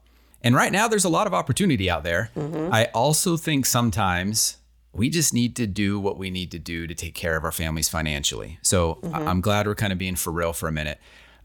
and 0.43 0.53
right 0.53 0.71
now 0.71 0.89
there's 0.89 1.05
a 1.05 1.09
lot 1.09 1.25
of 1.25 1.33
opportunity 1.33 1.89
out 1.89 2.03
there, 2.03 2.29
mm-hmm. 2.35 2.73
I 2.73 2.85
also 2.93 3.37
think 3.37 3.65
sometimes 3.65 4.57
we 4.91 5.09
just 5.09 5.33
need 5.33 5.55
to 5.55 5.65
do 5.65 5.97
what 5.97 6.17
we 6.17 6.29
need 6.29 6.51
to 6.51 6.59
do 6.59 6.87
to 6.87 6.93
take 6.93 7.15
care 7.15 7.37
of 7.37 7.45
our 7.45 7.51
families 7.53 7.87
financially. 7.87 8.59
So 8.63 8.95
mm-hmm. 8.95 9.15
I'm 9.15 9.39
glad 9.39 9.65
we're 9.65 9.75
kind 9.75 9.93
of 9.93 9.99
being 9.99 10.15
for 10.17 10.31
real 10.31 10.51
for 10.51 10.67
a 10.67 10.71
minute. 10.73 10.99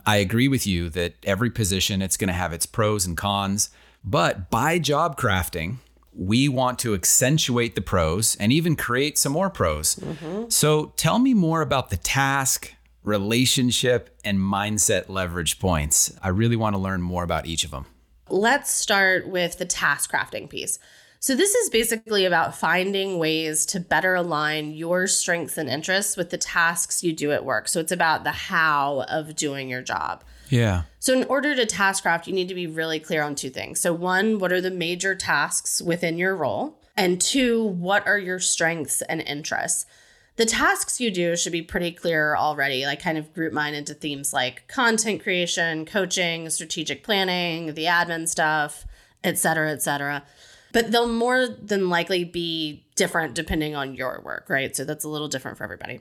I 0.05 0.17
agree 0.17 0.49
with 0.49 0.67
you 0.67 0.89
that 0.91 1.15
every 1.25 1.51
position 1.51 2.03
it's 2.03 2.17
going 2.17 2.29
to 2.29 2.35
have 2.35 2.53
its 2.53 2.67
pros 2.67 3.07
and 3.07 3.17
cons, 3.17 3.71
but 4.05 4.51
by 4.51 4.79
job 4.79 5.19
crafting, 5.19 5.77
we 6.15 6.49
want 6.49 6.79
to 6.81 6.95
accentuate 6.95 7.75
the 7.75 7.81
pros 7.81 8.37
and 8.37 8.53
even 8.53 8.77
create 8.77 9.17
some 9.17 9.33
more 9.33 9.51
pros. 9.51 9.97
Mm-hmm. 9.97 10.49
So 10.49 10.93
tell 10.97 11.19
me 11.19 11.35
more 11.35 11.63
about 11.63 11.91
the 11.91 11.97
task, 11.97 12.75
relationship, 13.03 14.17
and 14.25 14.39
mindset 14.39 15.09
leverage 15.09 15.59
points. 15.59 16.13
I 16.23 16.29
really 16.29 16.57
want 16.57 16.75
to 16.75 16.81
learn 16.81 17.01
more 17.03 17.25
about 17.25 17.47
each 17.47 17.65
of 17.65 17.71
them. 17.71 17.87
Let's 18.29 18.71
start 18.71 19.29
with 19.29 19.59
the 19.59 19.65
task 19.65 20.13
crafting 20.13 20.49
piece. 20.49 20.79
So, 21.23 21.37
this 21.37 21.55
is 21.55 21.71
basically 21.71 22.25
about 22.25 22.57
finding 22.57 23.17
ways 23.17 23.65
to 23.67 23.79
better 23.79 24.17
align 24.17 24.73
your 24.73 25.07
strengths 25.07 25.57
and 25.57 25.69
interests 25.69 26.17
with 26.17 26.31
the 26.31 26.37
tasks 26.37 27.05
you 27.05 27.13
do 27.13 27.31
at 27.31 27.45
work. 27.45 27.69
So, 27.69 27.79
it's 27.79 27.93
about 27.93 28.25
the 28.25 28.33
how 28.33 29.05
of 29.09 29.37
doing 29.37 29.69
your 29.69 29.83
job. 29.83 30.25
Yeah. 30.49 30.83
So, 30.99 31.17
in 31.17 31.23
order 31.29 31.55
to 31.55 31.65
task 31.65 32.03
craft, 32.03 32.27
you 32.27 32.33
need 32.33 32.49
to 32.49 32.57
be 32.57 32.67
really 32.67 32.99
clear 32.99 33.23
on 33.23 33.37
two 33.37 33.51
things. 33.51 33.79
So, 33.79 33.93
one, 33.93 34.41
what 34.41 34.51
are 34.51 34.61
the 34.61 34.73
major 34.73 35.15
tasks 35.15 35.81
within 35.81 36.19
your 36.19 36.35
role? 36.35 36.77
And 36.97 37.21
two, 37.21 37.63
what 37.63 38.05
are 38.05 38.19
your 38.19 38.41
strengths 38.41 39.01
and 39.03 39.21
interests? 39.21 39.87
The 40.35 40.45
tasks 40.45 41.01
you 41.01 41.13
do 41.13 41.37
should 41.37 41.53
be 41.53 41.63
pretty 41.63 41.93
clear 41.93 42.35
already. 42.35 42.85
Like, 42.85 43.01
kind 43.01 43.17
of 43.17 43.33
group 43.33 43.53
mine 43.53 43.75
into 43.75 43.95
themes 43.95 44.33
like 44.33 44.67
content 44.67 45.23
creation, 45.23 45.87
coaching, 45.87 46.51
strategic 46.51 47.05
planning, 47.05 47.75
the 47.75 47.85
admin 47.85 48.29
stuff, 48.29 48.89
et 49.23 49.39
cetera, 49.39 49.71
et 49.71 49.85
cetera 49.85 50.25
but 50.73 50.91
they'll 50.91 51.09
more 51.09 51.47
than 51.47 51.89
likely 51.89 52.25
be 52.25 52.85
different 52.97 53.35
depending 53.35 53.75
on 53.77 53.95
your 53.95 54.21
work, 54.25 54.47
right? 54.49 54.75
So 54.75 54.85
that's 54.85 55.05
a 55.05 55.09
little 55.09 55.29
different 55.29 55.59
for 55.59 55.65
everybody. 55.65 56.01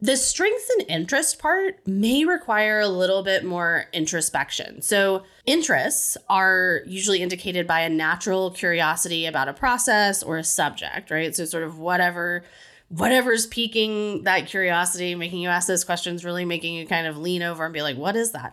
The 0.00 0.16
strengths 0.16 0.68
and 0.78 0.90
interest 0.90 1.38
part 1.38 1.86
may 1.86 2.24
require 2.24 2.80
a 2.80 2.88
little 2.88 3.22
bit 3.22 3.44
more 3.44 3.84
introspection. 3.92 4.82
So, 4.82 5.22
interests 5.46 6.16
are 6.28 6.80
usually 6.86 7.22
indicated 7.22 7.68
by 7.68 7.82
a 7.82 7.88
natural 7.88 8.50
curiosity 8.50 9.26
about 9.26 9.48
a 9.48 9.52
process 9.52 10.20
or 10.24 10.38
a 10.38 10.44
subject, 10.44 11.12
right? 11.12 11.36
So, 11.36 11.44
sort 11.44 11.62
of 11.62 11.78
whatever 11.78 12.42
whatever's 12.88 13.46
piquing 13.46 14.24
that 14.24 14.46
curiosity, 14.46 15.14
making 15.14 15.38
you 15.38 15.48
ask 15.48 15.66
those 15.66 15.84
questions, 15.84 16.24
really 16.24 16.44
making 16.44 16.74
you 16.74 16.86
kind 16.86 17.06
of 17.06 17.16
lean 17.16 17.42
over 17.42 17.64
and 17.64 17.72
be 17.72 17.80
like, 17.80 17.96
what 17.96 18.16
is 18.16 18.32
that? 18.32 18.52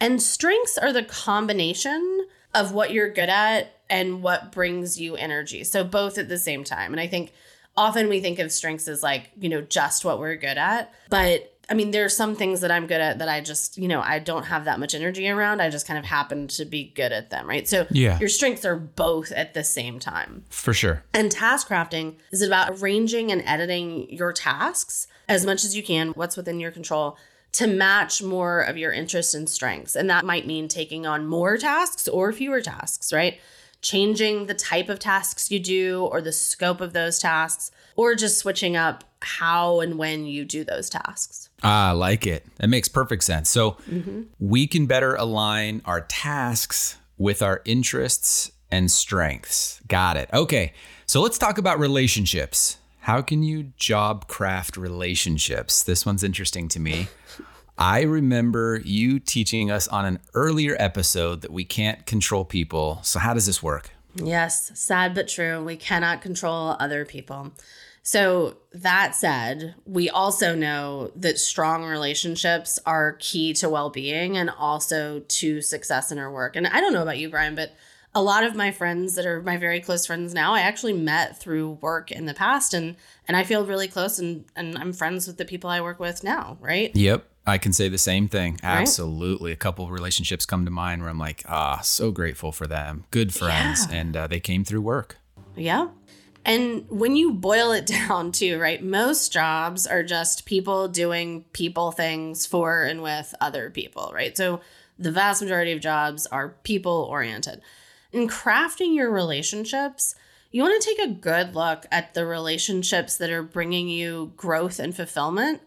And 0.00 0.20
strengths 0.22 0.76
are 0.78 0.92
the 0.92 1.04
combination 1.04 2.26
of 2.58 2.72
what 2.72 2.92
you're 2.92 3.10
good 3.10 3.28
at 3.28 3.72
and 3.88 4.22
what 4.22 4.52
brings 4.52 5.00
you 5.00 5.16
energy. 5.16 5.64
So 5.64 5.84
both 5.84 6.18
at 6.18 6.28
the 6.28 6.38
same 6.38 6.64
time. 6.64 6.92
And 6.92 7.00
I 7.00 7.06
think 7.06 7.32
often 7.76 8.08
we 8.08 8.20
think 8.20 8.38
of 8.38 8.52
strengths 8.52 8.88
as 8.88 9.02
like, 9.02 9.30
you 9.38 9.48
know, 9.48 9.60
just 9.60 10.04
what 10.04 10.18
we're 10.18 10.36
good 10.36 10.58
at, 10.58 10.92
but 11.10 11.54
I 11.70 11.74
mean, 11.74 11.90
there 11.90 12.06
are 12.06 12.08
some 12.08 12.34
things 12.34 12.62
that 12.62 12.70
I'm 12.70 12.86
good 12.86 13.00
at 13.02 13.18
that 13.18 13.28
I 13.28 13.42
just, 13.42 13.76
you 13.76 13.88
know, 13.88 14.00
I 14.00 14.20
don't 14.20 14.44
have 14.44 14.64
that 14.64 14.80
much 14.80 14.94
energy 14.94 15.28
around. 15.28 15.60
I 15.60 15.68
just 15.68 15.86
kind 15.86 15.98
of 15.98 16.04
happen 16.06 16.48
to 16.48 16.64
be 16.64 16.84
good 16.94 17.12
at 17.12 17.28
them, 17.28 17.46
right? 17.46 17.68
So 17.68 17.86
Yeah. 17.90 18.18
your 18.18 18.30
strengths 18.30 18.64
are 18.64 18.74
both 18.76 19.30
at 19.32 19.52
the 19.52 19.62
same 19.62 19.98
time. 19.98 20.44
For 20.48 20.72
sure. 20.72 21.04
And 21.12 21.30
task 21.30 21.68
crafting 21.68 22.16
is 22.32 22.40
about 22.40 22.70
arranging 22.80 23.30
and 23.30 23.42
editing 23.44 24.08
your 24.10 24.32
tasks 24.32 25.08
as 25.28 25.44
much 25.44 25.62
as 25.62 25.76
you 25.76 25.82
can, 25.82 26.12
what's 26.12 26.38
within 26.38 26.58
your 26.58 26.70
control, 26.70 27.18
to 27.52 27.66
match 27.66 28.22
more 28.22 28.60
of 28.60 28.76
your 28.76 28.92
interests 28.92 29.34
and 29.34 29.48
strengths. 29.48 29.96
And 29.96 30.08
that 30.10 30.24
might 30.24 30.46
mean 30.46 30.68
taking 30.68 31.06
on 31.06 31.26
more 31.26 31.56
tasks 31.56 32.06
or 32.06 32.32
fewer 32.32 32.60
tasks, 32.60 33.12
right? 33.12 33.40
Changing 33.80 34.46
the 34.46 34.54
type 34.54 34.88
of 34.88 34.98
tasks 34.98 35.50
you 35.50 35.58
do 35.58 36.08
or 36.10 36.20
the 36.20 36.32
scope 36.32 36.80
of 36.80 36.92
those 36.92 37.18
tasks, 37.18 37.70
or 37.96 38.14
just 38.14 38.38
switching 38.38 38.76
up 38.76 39.04
how 39.20 39.80
and 39.80 39.98
when 39.98 40.24
you 40.24 40.44
do 40.44 40.62
those 40.64 40.88
tasks. 40.88 41.48
Ah, 41.62 41.90
I 41.90 41.92
like 41.92 42.26
it. 42.26 42.46
That 42.56 42.68
makes 42.68 42.88
perfect 42.88 43.24
sense. 43.24 43.50
So 43.50 43.76
we 44.38 44.66
can 44.66 44.86
better 44.86 45.14
align 45.14 45.82
our 45.84 46.00
tasks 46.00 46.96
with 47.16 47.42
our 47.42 47.62
interests 47.64 48.52
and 48.70 48.90
strengths. 48.90 49.80
Got 49.88 50.16
it. 50.16 50.28
Okay. 50.32 50.72
So 51.06 51.20
let's 51.20 51.38
talk 51.38 51.58
about 51.58 51.78
relationships. 51.78 52.77
How 53.08 53.22
can 53.22 53.42
you 53.42 53.72
job 53.78 54.28
craft 54.28 54.76
relationships? 54.76 55.82
This 55.82 56.04
one's 56.04 56.22
interesting 56.22 56.68
to 56.68 56.78
me. 56.78 57.08
I 57.78 58.02
remember 58.02 58.82
you 58.84 59.18
teaching 59.18 59.70
us 59.70 59.88
on 59.88 60.04
an 60.04 60.20
earlier 60.34 60.76
episode 60.78 61.40
that 61.40 61.50
we 61.50 61.64
can't 61.64 62.04
control 62.04 62.44
people. 62.44 63.00
So, 63.02 63.18
how 63.18 63.32
does 63.32 63.46
this 63.46 63.62
work? 63.62 63.92
Yes, 64.14 64.78
sad 64.78 65.14
but 65.14 65.26
true. 65.26 65.64
We 65.64 65.78
cannot 65.78 66.20
control 66.20 66.76
other 66.78 67.06
people. 67.06 67.52
So, 68.02 68.58
that 68.74 69.14
said, 69.14 69.74
we 69.86 70.10
also 70.10 70.54
know 70.54 71.10
that 71.16 71.38
strong 71.38 71.84
relationships 71.84 72.78
are 72.84 73.16
key 73.20 73.54
to 73.54 73.70
well 73.70 73.88
being 73.88 74.36
and 74.36 74.50
also 74.50 75.20
to 75.20 75.62
success 75.62 76.12
in 76.12 76.18
our 76.18 76.30
work. 76.30 76.56
And 76.56 76.66
I 76.66 76.82
don't 76.82 76.92
know 76.92 77.00
about 77.00 77.16
you, 77.16 77.30
Brian, 77.30 77.54
but 77.54 77.74
a 78.14 78.22
lot 78.22 78.44
of 78.44 78.54
my 78.54 78.70
friends 78.70 79.14
that 79.14 79.26
are 79.26 79.42
my 79.42 79.56
very 79.56 79.80
close 79.80 80.06
friends 80.06 80.34
now, 80.34 80.54
I 80.54 80.60
actually 80.60 80.94
met 80.94 81.38
through 81.38 81.78
work 81.80 82.10
in 82.10 82.26
the 82.26 82.34
past 82.34 82.74
and 82.74 82.96
and 83.26 83.36
I 83.36 83.44
feel 83.44 83.66
really 83.66 83.88
close 83.88 84.18
and 84.18 84.44
and 84.56 84.76
I'm 84.78 84.92
friends 84.92 85.26
with 85.26 85.36
the 85.36 85.44
people 85.44 85.70
I 85.70 85.80
work 85.80 86.00
with 86.00 86.24
now, 86.24 86.56
right? 86.60 86.94
Yep. 86.94 87.24
I 87.46 87.56
can 87.56 87.72
say 87.72 87.88
the 87.88 87.98
same 87.98 88.28
thing. 88.28 88.58
Absolutely. 88.62 89.52
A 89.52 89.56
couple 89.56 89.86
of 89.86 89.90
relationships 89.90 90.44
come 90.44 90.66
to 90.66 90.70
mind 90.70 91.00
where 91.00 91.10
I'm 91.10 91.18
like, 91.18 91.44
ah, 91.48 91.80
so 91.80 92.10
grateful 92.10 92.52
for 92.52 92.66
them. 92.66 93.04
Good 93.10 93.32
friends. 93.32 93.86
Yeah. 93.88 93.96
And 93.96 94.16
uh, 94.16 94.26
they 94.26 94.38
came 94.38 94.64
through 94.64 94.82
work. 94.82 95.16
Yeah. 95.56 95.88
And 96.44 96.84
when 96.88 97.16
you 97.16 97.32
boil 97.32 97.72
it 97.72 97.86
down 98.08 98.32
to, 98.32 98.58
right, 98.58 98.82
most 98.82 99.32
jobs 99.32 99.86
are 99.86 100.02
just 100.02 100.44
people 100.44 100.88
doing 100.88 101.44
people 101.52 101.90
things 101.90 102.44
for 102.44 102.82
and 102.84 103.02
with 103.02 103.34
other 103.40 103.70
people, 103.70 104.10
right? 104.14 104.36
So 104.36 104.60
the 104.98 105.12
vast 105.12 105.40
majority 105.40 105.72
of 105.72 105.80
jobs 105.80 106.26
are 106.26 106.56
people 106.64 107.08
oriented. 107.10 107.62
In 108.18 108.26
crafting 108.26 108.96
your 108.96 109.12
relationships, 109.12 110.16
you 110.50 110.60
want 110.60 110.82
to 110.82 110.88
take 110.88 110.98
a 110.98 111.12
good 111.12 111.54
look 111.54 111.86
at 111.92 112.14
the 112.14 112.26
relationships 112.26 113.16
that 113.16 113.30
are 113.30 113.44
bringing 113.44 113.88
you 113.88 114.32
growth 114.36 114.80
and 114.80 114.92
fulfillment 114.92 115.62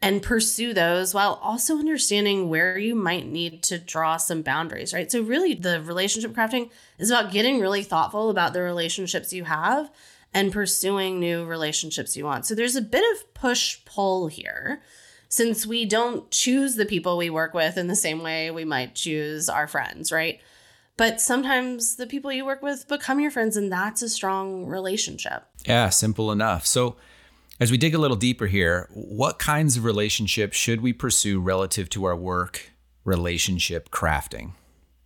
and 0.00 0.22
pursue 0.22 0.72
those 0.72 1.12
while 1.12 1.40
also 1.42 1.76
understanding 1.76 2.48
where 2.48 2.78
you 2.78 2.94
might 2.94 3.26
need 3.26 3.64
to 3.64 3.80
draw 3.80 4.16
some 4.16 4.42
boundaries, 4.42 4.94
right? 4.94 5.10
So, 5.10 5.22
really, 5.22 5.54
the 5.54 5.80
relationship 5.82 6.30
crafting 6.34 6.70
is 7.00 7.10
about 7.10 7.32
getting 7.32 7.58
really 7.58 7.82
thoughtful 7.82 8.30
about 8.30 8.52
the 8.52 8.62
relationships 8.62 9.32
you 9.32 9.42
have 9.42 9.90
and 10.32 10.52
pursuing 10.52 11.18
new 11.18 11.44
relationships 11.44 12.16
you 12.16 12.24
want. 12.24 12.46
So, 12.46 12.54
there's 12.54 12.76
a 12.76 12.80
bit 12.80 13.02
of 13.16 13.34
push 13.34 13.84
pull 13.84 14.28
here 14.28 14.82
since 15.28 15.66
we 15.66 15.84
don't 15.84 16.30
choose 16.30 16.76
the 16.76 16.86
people 16.86 17.16
we 17.16 17.28
work 17.28 17.54
with 17.54 17.76
in 17.76 17.88
the 17.88 17.96
same 17.96 18.22
way 18.22 18.52
we 18.52 18.64
might 18.64 18.94
choose 18.94 19.48
our 19.48 19.66
friends, 19.66 20.12
right? 20.12 20.38
But 20.98 21.20
sometimes 21.20 21.96
the 21.96 22.06
people 22.06 22.30
you 22.30 22.44
work 22.44 22.60
with 22.60 22.86
become 22.88 23.20
your 23.20 23.30
friends, 23.30 23.56
and 23.56 23.72
that's 23.72 24.02
a 24.02 24.08
strong 24.08 24.66
relationship. 24.66 25.44
Yeah, 25.64 25.88
simple 25.88 26.30
enough. 26.30 26.66
So, 26.66 26.96
as 27.60 27.70
we 27.70 27.78
dig 27.78 27.94
a 27.94 27.98
little 27.98 28.16
deeper 28.16 28.46
here, 28.46 28.88
what 28.92 29.38
kinds 29.38 29.76
of 29.76 29.84
relationships 29.84 30.56
should 30.56 30.80
we 30.80 30.92
pursue 30.92 31.40
relative 31.40 31.88
to 31.90 32.04
our 32.04 32.16
work 32.16 32.72
relationship 33.04 33.90
crafting? 33.90 34.52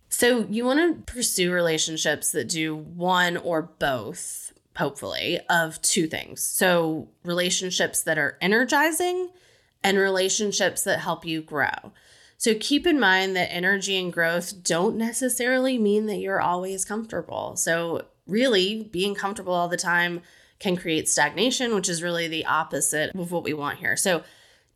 So 0.09 0.45
you 0.49 0.63
want 0.63 1.07
to 1.07 1.11
pursue 1.11 1.51
relationships 1.51 2.31
that 2.33 2.47
do 2.47 2.75
one 2.75 3.37
or 3.37 3.63
both, 3.63 4.53
hopefully, 4.77 5.39
of 5.49 5.81
two 5.81 6.05
things. 6.05 6.43
So 6.43 7.09
relationships 7.23 8.03
that 8.03 8.19
are 8.19 8.37
energizing 8.39 9.29
and 9.83 9.97
relationships 9.97 10.83
that 10.83 10.99
help 10.99 11.25
you 11.25 11.41
grow. 11.41 11.93
So 12.43 12.53
keep 12.53 12.85
in 12.85 12.99
mind 12.99 13.37
that 13.37 13.53
energy 13.53 13.95
and 13.95 14.11
growth 14.11 14.65
don't 14.65 14.97
necessarily 14.97 15.77
mean 15.77 16.07
that 16.07 16.17
you're 16.17 16.41
always 16.41 16.83
comfortable. 16.83 17.55
So 17.55 18.07
really 18.27 18.83
being 18.83 19.15
comfortable 19.15 19.53
all 19.53 19.69
the 19.69 19.77
time 19.77 20.19
can 20.59 20.75
create 20.75 21.07
stagnation, 21.07 21.73
which 21.73 21.87
is 21.87 22.03
really 22.03 22.27
the 22.27 22.45
opposite 22.45 23.15
of 23.15 23.31
what 23.31 23.45
we 23.45 23.53
want 23.53 23.79
here. 23.79 23.95
So 23.95 24.23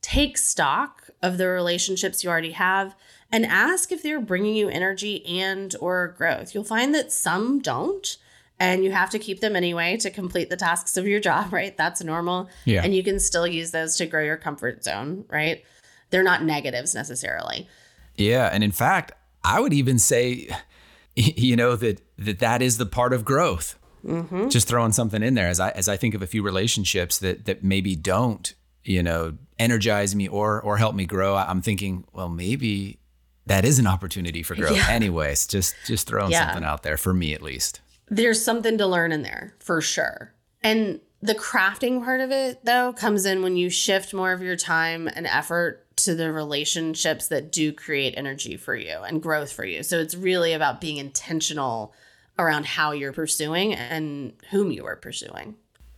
take 0.01 0.37
stock 0.37 1.09
of 1.21 1.37
the 1.37 1.49
relationships 1.49 2.23
you 2.23 2.29
already 2.29 2.51
have 2.51 2.95
and 3.33 3.45
ask 3.45 3.91
if 3.91 4.01
they're 4.01 4.21
bringing 4.21 4.55
you 4.55 4.69
energy 4.69 5.25
and 5.25 5.75
or 5.81 6.15
growth. 6.17 6.55
You'll 6.55 6.63
find 6.63 6.95
that 6.95 7.11
some 7.11 7.59
don't 7.59 8.15
and 8.61 8.85
you 8.85 8.91
have 8.93 9.09
to 9.09 9.19
keep 9.19 9.41
them 9.41 9.57
anyway 9.57 9.97
to 9.97 10.09
complete 10.09 10.49
the 10.49 10.55
tasks 10.55 10.95
of 10.95 11.05
your 11.05 11.19
job, 11.19 11.51
right? 11.51 11.75
That's 11.75 12.01
normal. 12.01 12.49
Yeah. 12.63 12.85
And 12.85 12.95
you 12.95 13.03
can 13.03 13.19
still 13.19 13.45
use 13.45 13.71
those 13.71 13.97
to 13.97 14.05
grow 14.05 14.23
your 14.23 14.37
comfort 14.37 14.85
zone, 14.85 15.25
right? 15.27 15.65
They're 16.09 16.23
not 16.23 16.43
negatives 16.43 16.95
necessarily. 16.95 17.67
Yeah, 18.15 18.49
and 18.51 18.63
in 18.63 18.71
fact, 18.71 19.11
I 19.43 19.59
would 19.59 19.73
even 19.73 19.99
say, 19.99 20.49
you 21.15 21.55
know, 21.55 21.75
that 21.75 22.01
that, 22.17 22.39
that 22.39 22.61
is 22.61 22.77
the 22.77 22.85
part 22.85 23.13
of 23.13 23.25
growth. 23.25 23.77
Mm-hmm. 24.05 24.49
Just 24.49 24.67
throwing 24.67 24.91
something 24.93 25.21
in 25.21 25.33
there 25.33 25.47
as 25.49 25.59
I 25.59 25.69
as 25.71 25.87
I 25.89 25.97
think 25.97 26.13
of 26.13 26.21
a 26.21 26.27
few 26.27 26.41
relationships 26.43 27.17
that 27.19 27.45
that 27.45 27.63
maybe 27.63 27.95
don't, 27.95 28.53
you 28.83 29.03
know, 29.03 29.33
energize 29.59 30.15
me 30.15 30.27
or 30.27 30.61
or 30.61 30.77
help 30.77 30.95
me 30.95 31.05
grow. 31.05 31.35
I'm 31.35 31.61
thinking, 31.61 32.05
well, 32.13 32.29
maybe 32.29 32.99
that 33.47 33.65
is 33.65 33.79
an 33.79 33.87
opportunity 33.87 34.43
for 34.43 34.55
growth. 34.55 34.71
Yeah. 34.77 34.87
Anyways, 34.89 35.47
just 35.47 35.75
just 35.85 36.07
throwing 36.07 36.31
Yeah. 36.31 36.45
something 36.47 36.63
out 36.63 36.83
there 36.83 36.97
for 36.97 37.13
me 37.13 37.33
at 37.33 37.41
least. 37.41 37.81
there's 38.09 38.41
something 38.41 38.77
to 38.77 38.87
learn 38.87 39.11
in 39.11 39.23
there 39.23 39.53
for 39.59 39.81
sure. 39.81 40.33
And 40.63 41.01
the 41.21 41.35
crafting 41.35 42.03
part 42.03 42.21
of 42.21 42.31
it, 42.31 42.63
though, 42.63 42.93
comes 42.93 43.25
in 43.25 43.41
when 43.41 43.57
you 43.57 43.69
shift 43.69 44.13
more 44.13 44.31
of 44.31 44.41
your 44.41 44.55
time 44.55 45.07
and 45.07 45.25
effort 45.27 45.85
to 45.97 46.15
the 46.15 46.31
relationships 46.31 47.27
that 47.27 47.51
do 47.51 47.73
create 47.73 48.13
energy 48.17 48.57
for 48.57 48.75
you 48.75 48.99
and 48.99 49.21
growth 49.21 49.51
for 49.51 49.65
you. 49.65 49.83
So 49.83 49.99
it's 49.99 50.15
really 50.15 50.53
about 50.53 50.79
being 50.81 50.97
intentional 50.97 51.93
around 52.39 52.65
how 52.65 52.91
you're 52.91 53.13
pursuing 53.13 53.73
and 53.73 54.33
whom 54.51 54.71
you 54.71 54.85
are 54.85 54.95
pursuing. 54.95 55.55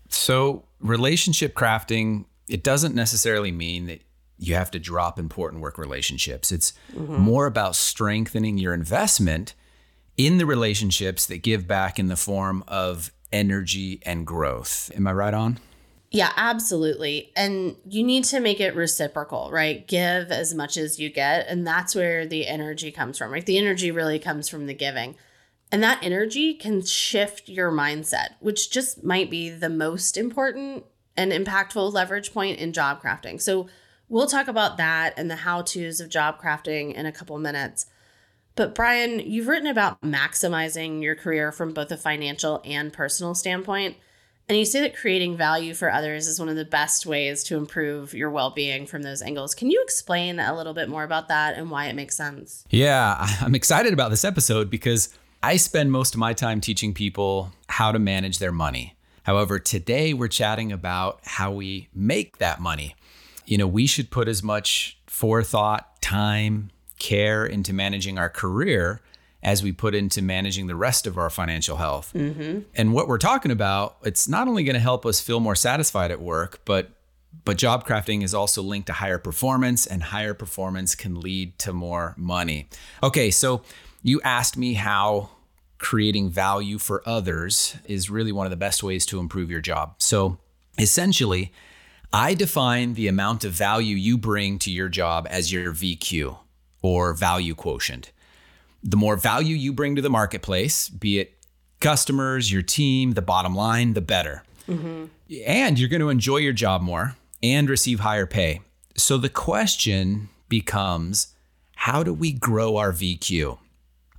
So, 0.09 0.63
relationship 0.79 1.53
crafting, 1.53 2.25
it 2.47 2.63
doesn't 2.63 2.95
necessarily 2.95 3.51
mean 3.51 3.85
that 3.87 4.01
you 4.39 4.55
have 4.55 4.71
to 4.71 4.79
drop 4.79 5.19
important 5.19 5.61
work 5.61 5.77
relationships. 5.77 6.51
It's 6.51 6.73
mm-hmm. 6.95 7.17
more 7.17 7.45
about 7.45 7.75
strengthening 7.75 8.57
your 8.57 8.73
investment 8.73 9.53
in 10.17 10.37
the 10.37 10.45
relationships 10.45 11.25
that 11.27 11.43
give 11.43 11.67
back 11.67 11.99
in 11.99 12.07
the 12.07 12.15
form 12.15 12.63
of 12.67 13.11
energy 13.31 14.01
and 14.05 14.25
growth. 14.25 14.91
Am 14.95 15.05
I 15.07 15.13
right 15.13 15.33
on? 15.33 15.59
Yeah, 16.11 16.31
absolutely. 16.35 17.31
And 17.35 17.75
you 17.87 18.03
need 18.03 18.23
to 18.25 18.39
make 18.39 18.59
it 18.59 18.75
reciprocal, 18.75 19.49
right? 19.51 19.87
Give 19.87 20.31
as 20.31 20.55
much 20.55 20.75
as 20.75 20.99
you 20.99 21.09
get. 21.11 21.47
And 21.47 21.67
that's 21.67 21.93
where 21.93 22.25
the 22.25 22.47
energy 22.47 22.91
comes 22.91 23.17
from, 23.17 23.31
right? 23.31 23.45
The 23.45 23.59
energy 23.59 23.91
really 23.91 24.17
comes 24.17 24.49
from 24.49 24.65
the 24.65 24.73
giving. 24.73 25.15
And 25.71 25.83
that 25.83 25.99
energy 26.01 26.55
can 26.55 26.83
shift 26.83 27.47
your 27.47 27.71
mindset, 27.71 28.29
which 28.39 28.71
just 28.71 29.03
might 29.03 29.29
be 29.29 29.51
the 29.51 29.69
most 29.69 30.17
important 30.17 30.83
and 31.15 31.31
impactful 31.31 31.93
leverage 31.93 32.33
point 32.33 32.57
in 32.57 32.73
job 32.73 33.03
crafting. 33.03 33.39
So 33.39 33.67
we'll 34.07 34.25
talk 34.25 34.47
about 34.47 34.77
that 34.77 35.13
and 35.15 35.29
the 35.29 35.35
how 35.35 35.61
to's 35.61 35.99
of 35.99 36.09
job 36.09 36.41
crafting 36.41 36.93
in 36.95 37.05
a 37.05 37.11
couple 37.11 37.37
minutes. 37.37 37.85
But 38.55 38.73
Brian, 38.73 39.19
you've 39.19 39.47
written 39.47 39.67
about 39.67 40.01
maximizing 40.01 41.03
your 41.03 41.15
career 41.15 41.51
from 41.51 41.71
both 41.71 41.91
a 41.91 41.97
financial 41.97 42.61
and 42.65 42.91
personal 42.91 43.35
standpoint. 43.35 43.95
And 44.49 44.57
you 44.57 44.65
say 44.65 44.81
that 44.81 44.97
creating 44.97 45.37
value 45.37 45.75
for 45.75 45.91
others 45.91 46.25
is 46.25 46.39
one 46.39 46.49
of 46.49 46.55
the 46.55 46.65
best 46.65 47.05
ways 47.05 47.43
to 47.43 47.55
improve 47.55 48.15
your 48.15 48.31
well 48.31 48.49
being 48.49 48.87
from 48.87 49.03
those 49.03 49.21
angles. 49.21 49.53
Can 49.53 49.69
you 49.69 49.79
explain 49.83 50.39
a 50.39 50.55
little 50.55 50.73
bit 50.73 50.89
more 50.89 51.03
about 51.03 51.27
that 51.27 51.55
and 51.55 51.69
why 51.69 51.85
it 51.85 51.95
makes 51.95 52.17
sense? 52.17 52.65
Yeah, 52.71 53.15
I'm 53.41 53.53
excited 53.53 53.93
about 53.93 54.09
this 54.09 54.25
episode 54.25 54.71
because 54.71 55.15
I 55.43 55.57
spend 55.57 55.91
most 55.91 56.15
of 56.15 56.19
my 56.19 56.33
time 56.33 56.61
teaching 56.61 56.95
people 56.95 57.51
how 57.67 57.91
to 57.91 57.99
manage 57.99 58.39
their 58.39 58.51
money. 58.51 58.95
However, 59.21 59.59
today 59.59 60.15
we're 60.15 60.27
chatting 60.27 60.71
about 60.71 61.19
how 61.23 61.51
we 61.51 61.87
make 61.93 62.39
that 62.39 62.59
money. 62.59 62.95
You 63.45 63.59
know, 63.59 63.67
we 63.67 63.85
should 63.85 64.09
put 64.09 64.27
as 64.27 64.41
much 64.41 64.97
forethought, 65.05 66.01
time, 66.01 66.71
care 66.97 67.45
into 67.45 67.71
managing 67.71 68.17
our 68.17 68.29
career 68.29 69.01
as 69.41 69.63
we 69.63 69.71
put 69.71 69.95
into 69.95 70.21
managing 70.21 70.67
the 70.67 70.75
rest 70.75 71.07
of 71.07 71.17
our 71.17 71.29
financial 71.29 71.77
health. 71.77 72.11
Mm-hmm. 72.13 72.59
And 72.75 72.93
what 72.93 73.07
we're 73.07 73.17
talking 73.17 73.51
about, 73.51 73.97
it's 74.03 74.27
not 74.27 74.47
only 74.47 74.63
going 74.63 74.73
to 74.73 74.79
help 74.79 75.05
us 75.05 75.21
feel 75.21 75.39
more 75.39 75.55
satisfied 75.55 76.11
at 76.11 76.21
work, 76.21 76.61
but 76.65 76.91
but 77.45 77.57
job 77.57 77.85
crafting 77.85 78.23
is 78.23 78.33
also 78.33 78.61
linked 78.61 78.87
to 78.87 78.93
higher 78.93 79.19
performance, 79.19 79.85
and 79.85 80.03
higher 80.03 80.33
performance 80.33 80.95
can 80.95 81.19
lead 81.19 81.57
to 81.59 81.73
more 81.73 82.15
money. 82.17 82.69
Okay, 83.03 83.31
so 83.31 83.61
you 84.01 84.19
asked 84.23 84.57
me 84.57 84.73
how 84.73 85.29
creating 85.77 86.29
value 86.29 86.77
for 86.77 87.01
others 87.05 87.75
is 87.85 88.09
really 88.09 88.31
one 88.31 88.45
of 88.45 88.49
the 88.49 88.57
best 88.57 88.83
ways 88.83 89.05
to 89.05 89.19
improve 89.19 89.49
your 89.49 89.61
job. 89.61 89.95
So 89.99 90.39
essentially, 90.77 91.53
I 92.11 92.33
define 92.33 92.95
the 92.95 93.07
amount 93.07 93.45
of 93.45 93.51
value 93.51 93.95
you 93.95 94.17
bring 94.17 94.59
to 94.59 94.71
your 94.71 94.89
job 94.89 95.27
as 95.29 95.51
your 95.51 95.71
VQ 95.71 96.37
or 96.81 97.13
value 97.13 97.55
quotient. 97.55 98.11
The 98.83 98.97
more 98.97 99.17
value 99.17 99.55
you 99.55 99.73
bring 99.73 99.95
to 99.95 100.01
the 100.01 100.09
marketplace, 100.09 100.89
be 100.89 101.19
it 101.19 101.39
customers, 101.79 102.51
your 102.51 102.61
team, 102.61 103.13
the 103.13 103.21
bottom 103.21 103.55
line, 103.55 103.93
the 103.93 104.01
better. 104.01 104.43
Mm-hmm. 104.67 105.05
And 105.45 105.79
you're 105.79 105.89
going 105.89 106.01
to 106.01 106.09
enjoy 106.09 106.37
your 106.37 106.53
job 106.53 106.81
more 106.81 107.15
and 107.41 107.69
receive 107.69 108.01
higher 108.01 108.25
pay. 108.25 108.61
So 108.95 109.17
the 109.17 109.29
question 109.29 110.29
becomes 110.47 111.33
how 111.75 112.03
do 112.03 112.13
we 112.13 112.33
grow 112.33 112.77
our 112.77 112.91
VQ? 112.91 113.57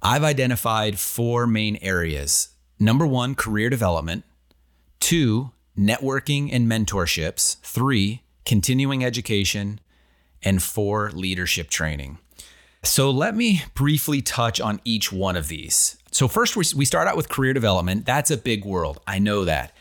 I've 0.02 0.25
identified 0.25 0.99
four 0.99 1.47
main 1.47 1.76
areas. 1.83 2.49
Number 2.79 3.07
one, 3.07 3.35
career 3.35 3.69
development. 3.69 4.25
Two, 4.99 5.50
networking 5.79 6.50
and 6.52 6.67
mentorships. 6.67 7.61
Three, 7.61 8.23
continuing 8.47 9.05
education. 9.05 9.81
And 10.43 10.62
four, 10.62 11.11
leadership 11.11 11.69
training. 11.69 12.19
So 12.82 13.10
let 13.10 13.37
me 13.37 13.62
briefly 13.75 14.22
touch 14.22 14.60
on 14.60 14.80
each 14.84 15.12
one 15.12 15.37
of 15.37 15.49
these. 15.49 15.99
So, 16.12 16.26
first, 16.26 16.56
we 16.56 16.84
start 16.84 17.06
out 17.06 17.16
with 17.16 17.28
career 17.28 17.52
development. 17.52 18.04
That's 18.04 18.30
a 18.30 18.37
big 18.37 18.64
world. 18.64 19.00
I 19.06 19.18
know 19.18 19.44
that. 19.44 19.72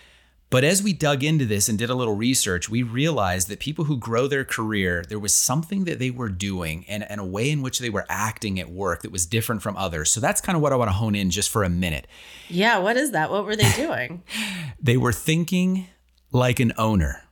But 0.52 0.64
as 0.64 0.82
we 0.82 0.94
dug 0.94 1.24
into 1.24 1.46
this 1.46 1.70
and 1.70 1.78
did 1.78 1.92
a 1.92 1.96
little 1.96 2.16
research, 2.16 2.70
we 2.70 2.82
realized 2.82 3.50
that 3.50 3.60
people 3.60 3.86
who 3.86 3.98
grow 3.98 4.28
their 4.28 4.44
career, 4.44 5.04
there 5.08 5.20
was 5.20 5.34
something 5.34 5.84
that 5.84 6.00
they 6.00 6.10
were 6.10 6.30
doing 6.30 6.86
and, 6.88 7.04
and 7.10 7.22
a 7.22 7.26
way 7.26 7.52
in 7.52 7.62
which 7.62 7.78
they 7.78 7.92
were 7.92 8.06
acting 8.10 8.60
at 8.60 8.70
work 8.70 9.04
that 9.04 9.12
was 9.12 9.28
different 9.28 9.62
from 9.62 9.78
others. 9.78 10.12
So 10.12 10.20
that's 10.20 10.42
kind 10.42 10.56
of 10.56 10.64
what 10.64 10.74
I 10.74 10.76
want 10.76 10.90
to 10.90 10.94
hone 10.94 11.14
in 11.14 11.30
just 11.30 11.52
for 11.52 11.64
a 11.64 11.70
minute. 11.70 12.08
Yeah, 12.48 12.80
what 12.80 12.98
is 12.98 13.12
that? 13.12 13.30
What 13.30 13.46
were 13.46 13.56
they 13.56 13.72
doing? 13.74 14.24
they 14.82 14.98
were 14.98 15.14
thinking 15.14 15.88
like 16.32 16.60
an 16.60 16.74
owner. 16.78 17.24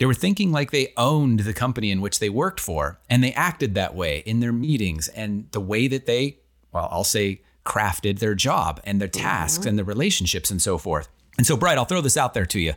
They 0.00 0.06
were 0.06 0.14
thinking 0.14 0.50
like 0.50 0.70
they 0.70 0.94
owned 0.96 1.40
the 1.40 1.52
company 1.52 1.90
in 1.90 2.00
which 2.00 2.20
they 2.20 2.30
worked 2.30 2.58
for, 2.58 2.98
and 3.10 3.22
they 3.22 3.34
acted 3.34 3.74
that 3.74 3.94
way 3.94 4.20
in 4.24 4.40
their 4.40 4.50
meetings 4.52 5.08
and 5.08 5.46
the 5.50 5.60
way 5.60 5.88
that 5.88 6.06
they, 6.06 6.38
well, 6.72 6.88
I'll 6.90 7.04
say, 7.04 7.42
crafted 7.66 8.18
their 8.18 8.34
job 8.34 8.80
and 8.84 8.98
their 8.98 9.08
tasks 9.08 9.58
mm-hmm. 9.58 9.68
and 9.68 9.78
their 9.78 9.84
relationships 9.84 10.50
and 10.50 10.62
so 10.62 10.78
forth. 10.78 11.10
And 11.36 11.46
so, 11.46 11.54
Bright, 11.54 11.76
I'll 11.76 11.84
throw 11.84 12.00
this 12.00 12.16
out 12.16 12.32
there 12.32 12.46
to 12.46 12.58
you. 12.58 12.72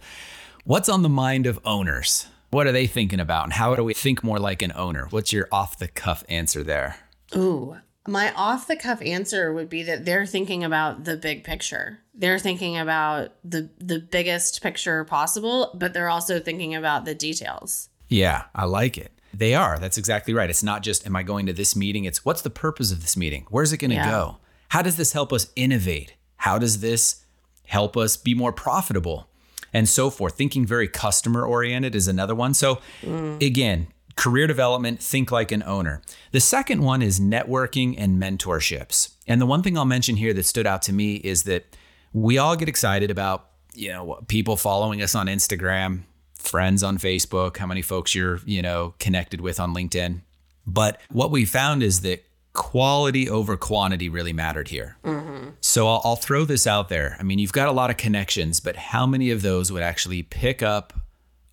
What's 0.66 0.90
on 0.90 1.02
the 1.02 1.08
mind 1.08 1.48
of 1.48 1.62
owners? 1.64 2.28
What 2.50 2.68
are 2.68 2.74
they 2.74 2.88
thinking 2.88 3.22
about? 3.22 3.46
And 3.46 3.54
how 3.54 3.74
do 3.74 3.86
we 3.86 3.94
think 3.94 4.22
more 4.22 4.38
like 4.38 4.62
an 4.62 4.74
owner? 4.76 5.08
What's 5.10 5.32
your 5.32 5.48
off 5.50 5.80
the 5.80 5.88
cuff 5.88 6.26
answer 6.28 6.62
there? 6.62 6.98
Ooh, 7.38 7.78
my 8.08 8.34
off 8.34 8.68
the 8.68 8.76
cuff 8.76 9.02
answer 9.02 9.54
would 9.54 9.70
be 9.70 9.84
that 9.84 10.06
they're 10.06 10.26
thinking 10.26 10.64
about 10.64 11.06
the 11.06 11.16
big 11.16 11.44
picture. 11.44 12.00
They're 12.14 12.40
thinking 12.40 12.78
about 12.78 13.34
the 13.44 13.70
the 13.80 14.00
biggest 14.00 14.62
picture 14.62 15.04
possible, 15.06 15.72
but 15.74 15.94
they're 15.94 16.10
also 16.10 16.40
thinking 16.40 16.76
about 16.76 17.06
the 17.06 17.16
details. 17.16 17.90
Yeah, 18.08 18.46
I 18.54 18.66
like 18.66 18.98
it. 18.98 19.12
They 19.34 19.56
are. 19.56 19.80
That's 19.80 19.98
exactly 19.98 20.34
right. 20.34 20.50
It's 20.50 20.64
not 20.64 20.84
just 20.84 21.08
am 21.08 21.16
I 21.16 21.24
going 21.24 21.46
to 21.48 21.54
this 21.54 21.76
meeting? 21.76 22.06
It's 22.06 22.24
what's 22.24 22.42
the 22.42 22.50
purpose 22.50 22.92
of 22.92 23.02
this 23.02 23.18
meeting? 23.18 23.46
Where's 23.50 23.74
it 23.74 23.78
going 23.78 23.92
to 23.92 23.96
yeah. 23.96 24.10
go? 24.10 24.38
How 24.70 24.82
does 24.82 24.98
this 24.98 25.14
help 25.14 25.32
us 25.34 25.52
innovate? 25.56 26.16
How 26.38 26.58
does 26.60 26.82
this 26.82 27.24
help 27.66 27.98
us 27.98 28.18
be 28.18 28.34
more 28.34 28.52
profitable, 28.52 29.28
and 29.74 29.90
so 29.90 30.10
forth. 30.10 30.36
Thinking 30.36 30.66
very 30.66 30.88
customer 30.88 31.46
oriented 31.46 31.96
is 31.96 32.08
another 32.08 32.36
one. 32.36 32.54
So, 32.54 32.80
mm. 33.02 33.44
again, 33.46 33.88
career 34.16 34.48
development, 34.48 35.02
think 35.02 35.32
like 35.32 35.52
an 35.52 35.64
owner. 35.64 36.02
The 36.32 36.40
second 36.40 36.82
one 36.82 37.02
is 37.02 37.20
networking 37.20 37.96
and 37.98 38.22
mentorships. 38.22 39.16
And 39.28 39.42
the 39.42 39.46
one 39.46 39.64
thing 39.64 39.78
I'll 39.78 39.86
mention 39.86 40.18
here 40.18 40.34
that 40.34 40.46
stood 40.46 40.68
out 40.68 40.82
to 40.84 40.94
me 40.94 41.16
is 41.16 41.44
that 41.44 41.66
we 42.12 42.38
all 42.38 42.56
get 42.56 42.70
excited 42.70 43.10
about, 43.10 43.50
you 43.74 43.90
know, 43.90 44.20
people 44.28 44.56
following 44.56 45.02
us 45.02 45.16
on 45.16 45.28
Instagram, 45.28 46.04
friends 46.38 46.84
on 46.84 46.98
Facebook, 46.98 47.58
how 47.58 47.66
many 47.66 47.82
folks 47.82 48.14
you're, 48.14 48.40
you 48.46 48.62
know, 48.62 48.94
connected 49.00 49.42
with 49.42 49.60
on 49.60 49.74
LinkedIn. 49.74 50.22
But 50.66 51.00
what 51.10 51.32
we 51.32 51.46
found 51.46 51.82
is 51.84 52.02
that 52.02 52.24
quality 52.54 53.28
over 53.28 53.58
quantity 53.58 54.10
really 54.10 54.34
mattered 54.34 54.68
here. 54.68 54.98
Mm-hmm. 55.04 55.50
So 55.60 55.88
I'll, 55.88 56.02
I'll, 56.04 56.16
throw 56.16 56.46
this 56.46 56.68
out 56.68 56.88
there. 56.88 57.18
I 57.20 57.24
mean, 57.24 57.40
you've 57.40 57.52
got 57.52 57.68
a 57.68 57.72
lot 57.72 57.90
of 57.90 57.98
connections, 57.98 58.60
but 58.60 58.76
how 58.76 59.08
many 59.08 59.32
of 59.32 59.42
those 59.42 59.72
would 59.72 59.82
actually 59.82 60.22
pick 60.22 60.62
up 60.62 60.94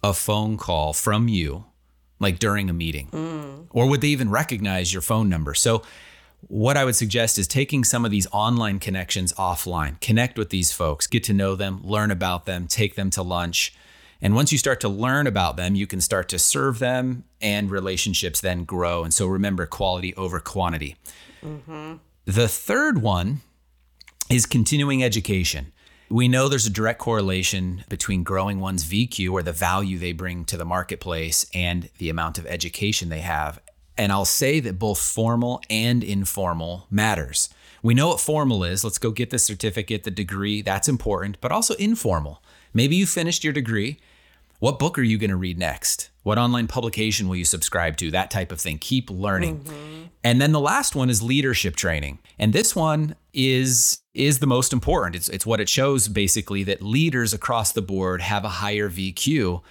a 0.03 0.13
phone 0.13 0.57
call 0.57 0.93
from 0.93 1.29
you, 1.29 1.65
like 2.21 2.39
during 2.39 2.71
a 2.71 2.73
meeting? 2.73 3.09
Mm. 3.09 3.67
Or 3.71 3.89
would 3.89 4.01
they 4.01 4.09
even 4.09 4.31
recognize 4.31 4.93
your 4.93 5.03
phone 5.03 5.29
number? 5.29 5.55
So, 5.55 5.83
what 6.49 6.79
I 6.79 6.87
would 6.87 6.97
suggest 6.97 7.39
is 7.39 7.47
taking 7.47 7.85
some 7.85 8.05
of 8.07 8.11
these 8.11 8.27
online 8.33 8.79
connections 8.79 9.33
offline, 9.35 10.01
connect 10.01 10.39
with 10.39 10.49
these 10.49 10.73
folks, 10.73 11.07
get 11.07 11.23
to 11.25 11.35
know 11.35 11.55
them, 11.55 11.81
learn 11.83 12.11
about 12.11 12.47
them, 12.47 12.67
take 12.67 12.95
them 12.95 13.11
to 13.11 13.23
lunch 13.23 13.75
and 14.23 14.35
once 14.35 14.53
you 14.53 14.59
start 14.59 14.81
to 14.81 14.89
learn 14.89 15.27
about 15.27 15.57
them, 15.57 15.75
you 15.75 15.87
can 15.87 16.01
start 16.01 16.29
to 16.29 16.39
serve 16.39 16.79
them 16.79 17.25
and 17.41 17.71
relationships 17.71 18.41
then 18.41 18.65
grow. 18.65 19.03
And 19.03 19.15
so 19.15 19.27
remember 19.27 19.67
quality 19.67 20.15
over 20.15 20.41
quantity. 20.41 20.97
Mm-hmm. 21.43 21.95
The 22.27 22.49
third 22.49 23.01
one 23.01 23.41
is 24.29 24.47
continuing 24.47 25.03
education. 25.03 25.73
We 26.11 26.29
know 26.29 26.49
there's 26.49 26.67
a 26.67 26.71
direct 26.71 26.99
correlation 26.99 27.85
between 27.89 28.25
growing 28.25 28.61
one's 28.61 28.85
VQ 28.85 29.33
or 29.33 29.43
the 29.43 29.53
value 29.53 29.99
they 29.99 30.13
bring 30.13 30.45
to 30.47 30.57
the 30.57 30.65
marketplace 30.65 31.47
and 31.55 31.89
the 31.99 32.11
amount 32.11 32.37
of 32.37 32.47
education 32.47 33.09
they 33.09 33.21
have. 33.21 33.61
And 33.97 34.11
I'll 34.11 34.25
say 34.25 34.61
that 34.61 34.79
both 34.79 34.99
formal 34.99 35.63
and 35.71 36.03
informal 36.03 36.87
matters. 36.91 37.49
We 37.83 37.95
know 37.95 38.09
what 38.09 38.21
formal 38.21 38.65
is. 38.65 38.83
Let's 38.83 38.99
go 38.99 39.11
get 39.13 39.31
the 39.31 39.39
certificate, 39.39 40.03
the 40.03 40.11
degree. 40.11 40.63
That's 40.63 40.89
important, 40.89 41.41
but 41.41 41.53
also 41.53 41.75
informal. 41.75 42.43
Maybe 42.75 42.97
you 42.97 43.07
finished 43.07 43.45
your 43.45 43.53
degree 43.53 44.01
what 44.61 44.79
book 44.79 44.99
are 44.99 45.03
you 45.03 45.17
going 45.17 45.31
to 45.31 45.37
read 45.37 45.59
next? 45.59 46.11
What 46.23 46.37
online 46.37 46.67
publication 46.67 47.29
will 47.29 47.37
you 47.37 47.47
subscribe 47.47 47.97
to? 47.97 48.11
That 48.11 48.31
type 48.31 48.53
of 48.53 48.61
thing. 48.61 48.77
Keep 48.79 49.11
learning. 49.11 49.61
Mm-hmm. 49.61 50.03
And 50.23 50.41
then 50.41 50.53
the 50.53 50.61
last 50.61 50.95
one 50.95 51.09
is 51.09 51.23
leadership 51.23 51.77
training. 51.77 52.19
And 52.39 52.53
this 52.53 52.77
one 52.77 53.17
is 53.33 54.00
is 54.15 54.39
the 54.39 54.47
most 54.47 54.73
important. 54.73 55.17
It's 55.17 55.29
it's 55.29 55.47
what 55.47 55.61
it 55.61 55.69
shows 55.69 56.09
basically 56.09 56.65
that 56.65 56.83
leaders 56.83 57.33
across 57.33 57.73
the 57.73 57.83
board 57.83 58.21
have 58.21 58.45
a 58.45 58.49
higher 58.49 58.91
VQ. 58.91 59.63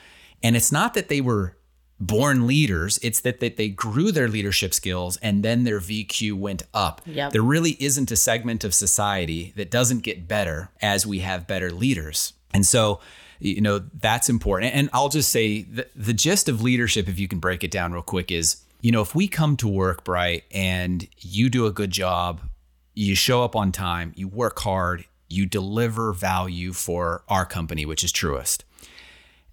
And 0.41 0.56
it's 0.56 0.71
not 0.71 0.93
that 0.93 1.10
they 1.10 1.21
were 1.21 1.58
born 1.99 2.47
leaders, 2.47 2.97
it's 3.04 3.19
that, 3.21 3.41
that 3.41 3.58
they 3.58 3.67
grew 3.67 4.12
their 4.12 4.30
leadership 4.30 4.73
skills 4.73 5.17
and 5.17 5.43
then 5.43 5.65
their 5.65 5.82
VQ 5.82 6.34
went 6.34 6.63
up. 6.73 7.02
Yep. 7.06 7.34
There 7.34 7.41
really 7.41 7.75
isn't 7.80 8.10
a 8.10 8.15
segment 8.15 8.63
of 8.63 8.73
society 8.73 9.52
that 9.58 9.69
doesn't 9.69 10.04
get 10.04 10.28
better 10.28 10.69
as 10.82 11.06
we 11.06 11.19
have 11.19 11.45
better 11.45 11.71
leaders. 11.71 12.34
And 12.54 12.65
so 12.65 13.02
you 13.39 13.62
know 13.62 13.80
that's 13.80 14.28
important 14.28 14.73
and 14.75 14.89
i'll 14.91 15.08
just 15.08 15.32
say 15.32 15.62
the, 15.62 15.88
the 15.95 16.13
gist 16.13 16.49
of 16.49 16.62
leadership 16.62 17.08
if 17.08 17.17
you 17.17 17.28
can 17.28 17.39
break 17.39 17.63
it 17.63 17.71
down 17.71 17.93
real 17.93 18.02
quick 18.02 18.32
is 18.32 18.58
you 18.82 18.91
know 18.91 19.02
if 19.02 19.15
we 19.15 19.28
come 19.28 19.56
to 19.56 19.65
work 19.65 20.04
bright 20.04 20.43
and 20.52 21.08
you 21.19 21.49
do 21.49 21.65
a 21.65 21.71
good 21.71 21.89
job 21.91 22.41
you 23.00 23.16
show 23.16 23.44
up 23.44 23.56
on 23.56 23.72
time 23.72 24.14
you 24.16 24.28
work 24.28 24.60
hard 24.60 25.06
you 25.28 25.46
deliver 25.46 26.12
value 26.14 26.74
for 26.74 27.24
our 27.28 27.46
company 27.46 27.86
which 27.86 28.04
is 28.04 28.12
Truist 28.12 28.64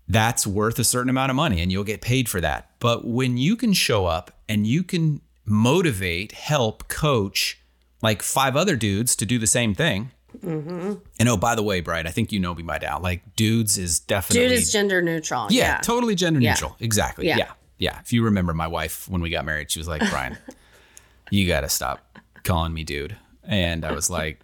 that's 0.08 0.46
worth 0.46 0.78
a 0.78 0.84
certain 0.84 1.10
amount 1.10 1.30
of 1.30 1.36
money 1.36 1.60
and 1.60 1.70
you'll 1.70 1.84
get 1.84 2.00
paid 2.00 2.28
for 2.28 2.40
that 2.40 2.70
but 2.78 3.06
when 3.06 3.36
you 3.36 3.56
can 3.56 3.72
show 3.72 4.06
up 4.06 4.30
and 4.48 4.66
you 4.66 4.82
can 4.82 5.20
motivate 5.44 6.32
help 6.32 6.88
coach 6.88 7.60
like 8.02 8.22
five 8.22 8.56
other 8.56 8.76
dudes 8.76 9.14
to 9.16 9.26
do 9.26 9.38
the 9.38 9.46
same 9.46 9.74
thing 9.74 10.10
Mm-hmm. 10.38 10.94
And 11.18 11.28
oh, 11.28 11.36
by 11.36 11.54
the 11.54 11.62
way, 11.62 11.80
Bright, 11.80 12.06
I 12.06 12.10
think 12.10 12.32
you 12.32 12.38
know 12.38 12.54
me 12.54 12.62
by 12.62 12.78
now. 12.78 12.98
Like, 12.98 13.36
dudes 13.36 13.78
is 13.78 14.00
definitely 14.00 14.48
dude 14.48 14.58
is 14.58 14.72
gender 14.72 15.00
neutral. 15.00 15.46
Yeah, 15.50 15.62
yeah. 15.62 15.78
totally 15.78 16.14
gender 16.14 16.40
yeah. 16.40 16.50
neutral. 16.50 16.76
Exactly. 16.80 17.26
Yeah. 17.26 17.38
yeah, 17.38 17.52
yeah. 17.78 18.00
If 18.00 18.12
you 18.12 18.22
remember, 18.22 18.52
my 18.52 18.66
wife 18.66 19.08
when 19.08 19.20
we 19.20 19.30
got 19.30 19.44
married, 19.44 19.70
she 19.70 19.80
was 19.80 19.88
like, 19.88 20.02
Brian, 20.10 20.36
you 21.30 21.46
got 21.46 21.62
to 21.62 21.68
stop 21.68 22.18
calling 22.44 22.72
me 22.74 22.84
dude. 22.84 23.16
And 23.46 23.84
I 23.84 23.92
was 23.92 24.10
like, 24.10 24.40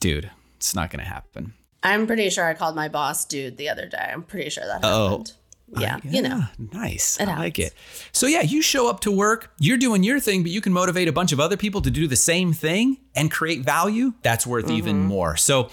dude, 0.00 0.30
it's 0.56 0.74
not 0.74 0.90
gonna 0.90 1.04
happen. 1.04 1.54
I'm 1.82 2.06
pretty 2.06 2.30
sure 2.30 2.44
I 2.44 2.54
called 2.54 2.76
my 2.76 2.88
boss 2.88 3.24
dude 3.24 3.56
the 3.56 3.68
other 3.68 3.86
day. 3.88 4.10
I'm 4.12 4.22
pretty 4.22 4.50
sure 4.50 4.64
that 4.64 4.80
oh, 4.84 5.08
happened. 5.08 5.32
Oh, 5.74 5.80
yeah, 5.80 5.98
yeah, 6.04 6.10
you 6.10 6.22
know. 6.22 6.42
Nice. 6.72 7.18
I 7.20 7.24
like 7.24 7.58
it. 7.58 7.74
So 8.12 8.26
yeah, 8.26 8.42
you 8.42 8.62
show 8.62 8.88
up 8.88 9.00
to 9.00 9.10
work, 9.10 9.52
you're 9.58 9.78
doing 9.78 10.02
your 10.02 10.20
thing, 10.20 10.42
but 10.42 10.50
you 10.50 10.60
can 10.60 10.72
motivate 10.72 11.08
a 11.08 11.12
bunch 11.12 11.32
of 11.32 11.40
other 11.40 11.56
people 11.56 11.80
to 11.82 11.90
do 11.90 12.06
the 12.06 12.16
same 12.16 12.52
thing 12.52 12.98
and 13.14 13.30
create 13.30 13.62
value. 13.62 14.12
That's 14.22 14.46
worth 14.46 14.66
mm-hmm. 14.66 14.74
even 14.74 15.04
more. 15.04 15.36
So 15.36 15.70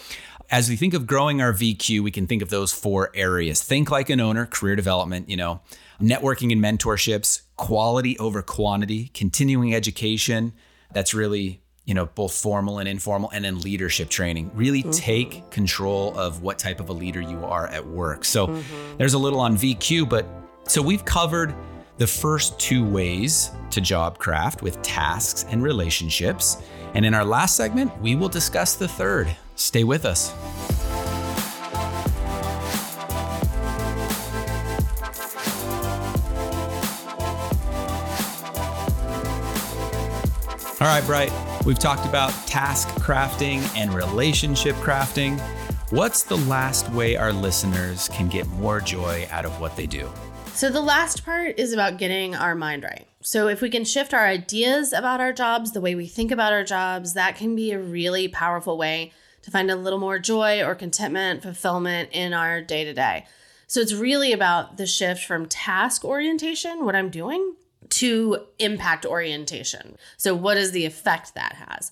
as 0.49 0.69
we 0.69 0.75
think 0.75 0.93
of 0.93 1.05
growing 1.05 1.41
our 1.41 1.53
VQ, 1.53 2.01
we 2.01 2.11
can 2.11 2.27
think 2.27 2.41
of 2.41 2.49
those 2.49 2.71
four 2.71 3.11
areas. 3.13 3.61
Think 3.61 3.91
like 3.91 4.09
an 4.09 4.19
owner, 4.19 4.45
career 4.45 4.75
development, 4.75 5.29
you 5.29 5.37
know, 5.37 5.61
networking 6.01 6.51
and 6.51 6.61
mentorships, 6.61 7.41
quality 7.55 8.17
over 8.19 8.41
quantity, 8.41 9.09
continuing 9.09 9.75
education. 9.75 10.53
That's 10.91 11.13
really 11.13 11.61
you 11.89 11.95
know, 11.95 12.05
both 12.05 12.31
formal 12.31 12.77
and 12.77 12.87
informal, 12.87 13.31
and 13.31 13.43
then 13.43 13.59
leadership 13.61 14.09
training. 14.09 14.51
Really 14.53 14.83
mm-hmm. 14.83 14.91
take 14.91 15.49
control 15.49 16.15
of 16.15 16.43
what 16.43 16.59
type 16.59 16.79
of 16.79 16.89
a 16.89 16.93
leader 16.93 17.19
you 17.19 17.43
are 17.43 17.65
at 17.65 17.85
work. 17.85 18.23
So 18.25 18.45
mm-hmm. 18.45 18.97
there's 18.97 19.15
a 19.15 19.17
little 19.17 19.39
on 19.39 19.57
VQ, 19.57 20.07
but 20.07 20.27
So 20.67 20.83
we've 20.83 21.03
covered 21.03 21.55
the 21.97 22.05
first 22.05 22.59
two 22.59 22.87
ways 22.87 23.49
to 23.71 23.81
job 23.81 24.19
craft 24.19 24.61
with 24.61 24.79
tasks 24.83 25.45
and 25.49 25.63
relationships. 25.63 26.61
And 26.93 27.03
in 27.03 27.15
our 27.15 27.25
last 27.25 27.55
segment, 27.55 27.99
we 27.99 28.15
will 28.15 28.29
discuss 28.29 28.75
the 28.75 28.87
third. 28.87 29.35
Stay 29.55 29.83
with 29.83 30.05
us. 30.05 30.31
All 40.81 40.87
right, 40.87 41.05
Bright, 41.05 41.29
we've 41.65 41.79
talked 41.79 42.05
about 42.05 42.31
task 42.47 42.87
crafting 42.95 43.59
and 43.75 43.93
relationship 43.93 44.75
crafting. 44.77 45.39
What's 45.91 46.23
the 46.23 46.37
last 46.37 46.89
way 46.91 47.15
our 47.15 47.33
listeners 47.33 48.09
can 48.09 48.27
get 48.27 48.47
more 48.47 48.79
joy 48.79 49.27
out 49.31 49.45
of 49.45 49.59
what 49.59 49.75
they 49.75 49.87
do? 49.87 50.09
So, 50.53 50.69
the 50.69 50.81
last 50.81 51.23
part 51.25 51.57
is 51.57 51.73
about 51.73 51.97
getting 51.97 52.35
our 52.35 52.53
mind 52.53 52.83
right. 52.83 53.07
So, 53.21 53.47
if 53.47 53.61
we 53.61 53.69
can 53.69 53.85
shift 53.85 54.13
our 54.13 54.27
ideas 54.27 54.93
about 54.93 55.21
our 55.21 55.33
jobs, 55.33 55.71
the 55.71 55.81
way 55.81 55.95
we 55.95 56.05
think 56.05 56.31
about 56.31 56.53
our 56.53 56.63
jobs, 56.63 57.13
that 57.13 57.35
can 57.35 57.55
be 57.55 57.71
a 57.71 57.79
really 57.79 58.27
powerful 58.27 58.77
way 58.77 59.11
to 59.41 59.51
find 59.51 59.71
a 59.71 59.75
little 59.75 59.99
more 59.99 60.19
joy 60.19 60.61
or 60.61 60.75
contentment, 60.75 61.43
fulfillment 61.43 62.09
in 62.11 62.33
our 62.33 62.61
day 62.61 62.83
to 62.83 62.93
day. 62.93 63.25
So, 63.67 63.79
it's 63.79 63.93
really 63.93 64.33
about 64.33 64.77
the 64.77 64.85
shift 64.85 65.23
from 65.23 65.45
task 65.45 66.03
orientation, 66.03 66.83
what 66.83 66.95
I'm 66.95 67.09
doing, 67.09 67.55
to 67.99 68.37
impact 68.59 69.05
orientation. 69.05 69.97
So, 70.15 70.33
what 70.33 70.57
is 70.57 70.71
the 70.71 70.85
effect 70.85 71.35
that 71.35 71.53
has? 71.53 71.91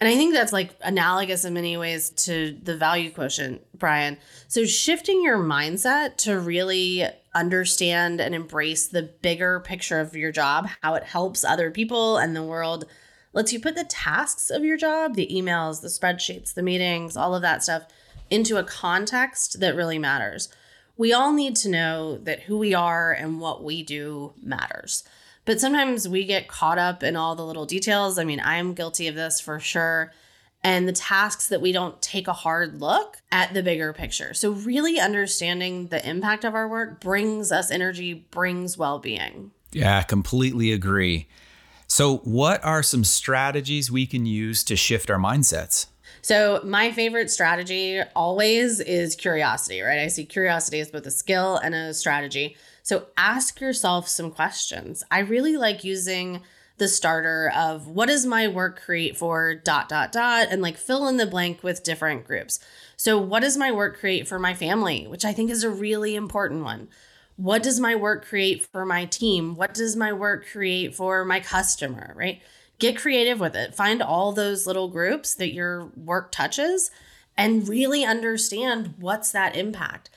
And 0.00 0.08
I 0.08 0.16
think 0.16 0.32
that's 0.32 0.52
like 0.52 0.74
analogous 0.82 1.44
in 1.44 1.54
many 1.54 1.76
ways 1.76 2.10
to 2.10 2.58
the 2.62 2.76
value 2.76 3.10
quotient, 3.10 3.62
Brian. 3.78 4.16
So, 4.48 4.64
shifting 4.64 5.22
your 5.22 5.38
mindset 5.38 6.16
to 6.18 6.38
really 6.38 7.06
understand 7.34 8.20
and 8.20 8.34
embrace 8.34 8.86
the 8.86 9.02
bigger 9.02 9.60
picture 9.60 10.00
of 10.00 10.16
your 10.16 10.32
job, 10.32 10.68
how 10.82 10.94
it 10.94 11.04
helps 11.04 11.44
other 11.44 11.70
people 11.70 12.16
and 12.16 12.34
the 12.34 12.42
world, 12.42 12.86
lets 13.34 13.52
you 13.52 13.60
put 13.60 13.74
the 13.74 13.84
tasks 13.84 14.48
of 14.48 14.64
your 14.64 14.78
job, 14.78 15.14
the 15.14 15.28
emails, 15.30 15.82
the 15.82 15.88
spreadsheets, 15.88 16.54
the 16.54 16.62
meetings, 16.62 17.16
all 17.16 17.34
of 17.34 17.42
that 17.42 17.62
stuff 17.62 17.84
into 18.30 18.56
a 18.56 18.64
context 18.64 19.60
that 19.60 19.76
really 19.76 19.98
matters. 19.98 20.48
We 20.96 21.12
all 21.12 21.32
need 21.32 21.56
to 21.56 21.68
know 21.68 22.16
that 22.18 22.44
who 22.44 22.56
we 22.56 22.72
are 22.72 23.12
and 23.12 23.40
what 23.40 23.62
we 23.62 23.82
do 23.82 24.32
matters. 24.42 25.04
But 25.44 25.60
sometimes 25.60 26.08
we 26.08 26.24
get 26.24 26.48
caught 26.48 26.78
up 26.78 27.02
in 27.02 27.16
all 27.16 27.34
the 27.34 27.44
little 27.44 27.66
details. 27.66 28.18
I 28.18 28.24
mean, 28.24 28.40
I 28.40 28.56
am 28.56 28.74
guilty 28.74 29.08
of 29.08 29.14
this 29.14 29.40
for 29.40 29.60
sure. 29.60 30.12
And 30.62 30.88
the 30.88 30.92
tasks 30.92 31.48
that 31.48 31.60
we 31.60 31.72
don't 31.72 32.00
take 32.00 32.26
a 32.26 32.32
hard 32.32 32.80
look 32.80 33.18
at 33.30 33.52
the 33.52 33.62
bigger 33.62 33.92
picture. 33.92 34.32
So, 34.32 34.52
really 34.52 34.98
understanding 34.98 35.88
the 35.88 36.06
impact 36.08 36.42
of 36.44 36.54
our 36.54 36.66
work 36.66 37.00
brings 37.00 37.52
us 37.52 37.70
energy, 37.70 38.14
brings 38.30 38.78
well 38.78 38.98
being. 38.98 39.50
Yeah, 39.72 40.02
completely 40.02 40.72
agree. 40.72 41.28
So, 41.86 42.18
what 42.18 42.64
are 42.64 42.82
some 42.82 43.04
strategies 43.04 43.90
we 43.90 44.06
can 44.06 44.24
use 44.24 44.64
to 44.64 44.76
shift 44.76 45.10
our 45.10 45.18
mindsets? 45.18 45.88
So, 46.22 46.62
my 46.64 46.90
favorite 46.92 47.30
strategy 47.30 48.00
always 48.16 48.80
is 48.80 49.14
curiosity, 49.14 49.82
right? 49.82 49.98
I 49.98 50.06
see 50.06 50.24
curiosity 50.24 50.80
as 50.80 50.90
both 50.90 51.04
a 51.04 51.10
skill 51.10 51.56
and 51.58 51.74
a 51.74 51.92
strategy. 51.92 52.56
So 52.84 53.06
ask 53.16 53.62
yourself 53.62 54.08
some 54.08 54.30
questions. 54.30 55.02
I 55.10 55.20
really 55.20 55.56
like 55.56 55.84
using 55.84 56.42
the 56.76 56.86
starter 56.86 57.50
of 57.56 57.86
what 57.86 58.08
does 58.08 58.26
my 58.26 58.46
work 58.46 58.78
create 58.78 59.16
for 59.16 59.54
dot 59.54 59.88
dot 59.88 60.12
dot 60.12 60.48
and 60.50 60.60
like 60.60 60.76
fill 60.76 61.08
in 61.08 61.16
the 61.16 61.26
blank 61.26 61.62
with 61.62 61.82
different 61.82 62.26
groups. 62.26 62.60
So 62.98 63.16
what 63.18 63.40
does 63.40 63.56
my 63.56 63.72
work 63.72 63.98
create 63.98 64.28
for 64.28 64.38
my 64.38 64.52
family, 64.52 65.06
which 65.06 65.24
I 65.24 65.32
think 65.32 65.50
is 65.50 65.64
a 65.64 65.70
really 65.70 66.14
important 66.14 66.62
one. 66.62 66.88
What 67.36 67.62
does 67.62 67.80
my 67.80 67.96
work 67.96 68.26
create 68.26 68.66
for 68.66 68.84
my 68.84 69.06
team? 69.06 69.56
What 69.56 69.72
does 69.72 69.96
my 69.96 70.12
work 70.12 70.46
create 70.46 70.94
for 70.94 71.24
my 71.24 71.40
customer, 71.40 72.12
right? 72.14 72.42
Get 72.78 72.98
creative 72.98 73.40
with 73.40 73.56
it. 73.56 73.74
Find 73.74 74.02
all 74.02 74.32
those 74.32 74.66
little 74.66 74.88
groups 74.88 75.34
that 75.36 75.54
your 75.54 75.86
work 75.96 76.32
touches 76.32 76.90
and 77.34 77.66
really 77.66 78.04
understand 78.04 78.94
what's 78.98 79.32
that 79.32 79.56
impact. 79.56 80.10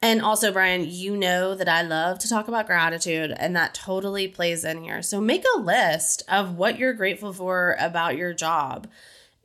And 0.00 0.22
also, 0.22 0.52
Brian, 0.52 0.86
you 0.88 1.16
know 1.16 1.56
that 1.56 1.68
I 1.68 1.82
love 1.82 2.20
to 2.20 2.28
talk 2.28 2.46
about 2.46 2.66
gratitude, 2.66 3.34
and 3.36 3.56
that 3.56 3.74
totally 3.74 4.28
plays 4.28 4.64
in 4.64 4.82
here. 4.82 5.02
So 5.02 5.20
make 5.20 5.44
a 5.56 5.60
list 5.60 6.22
of 6.28 6.56
what 6.56 6.78
you're 6.78 6.92
grateful 6.92 7.32
for 7.32 7.76
about 7.80 8.16
your 8.16 8.32
job. 8.32 8.86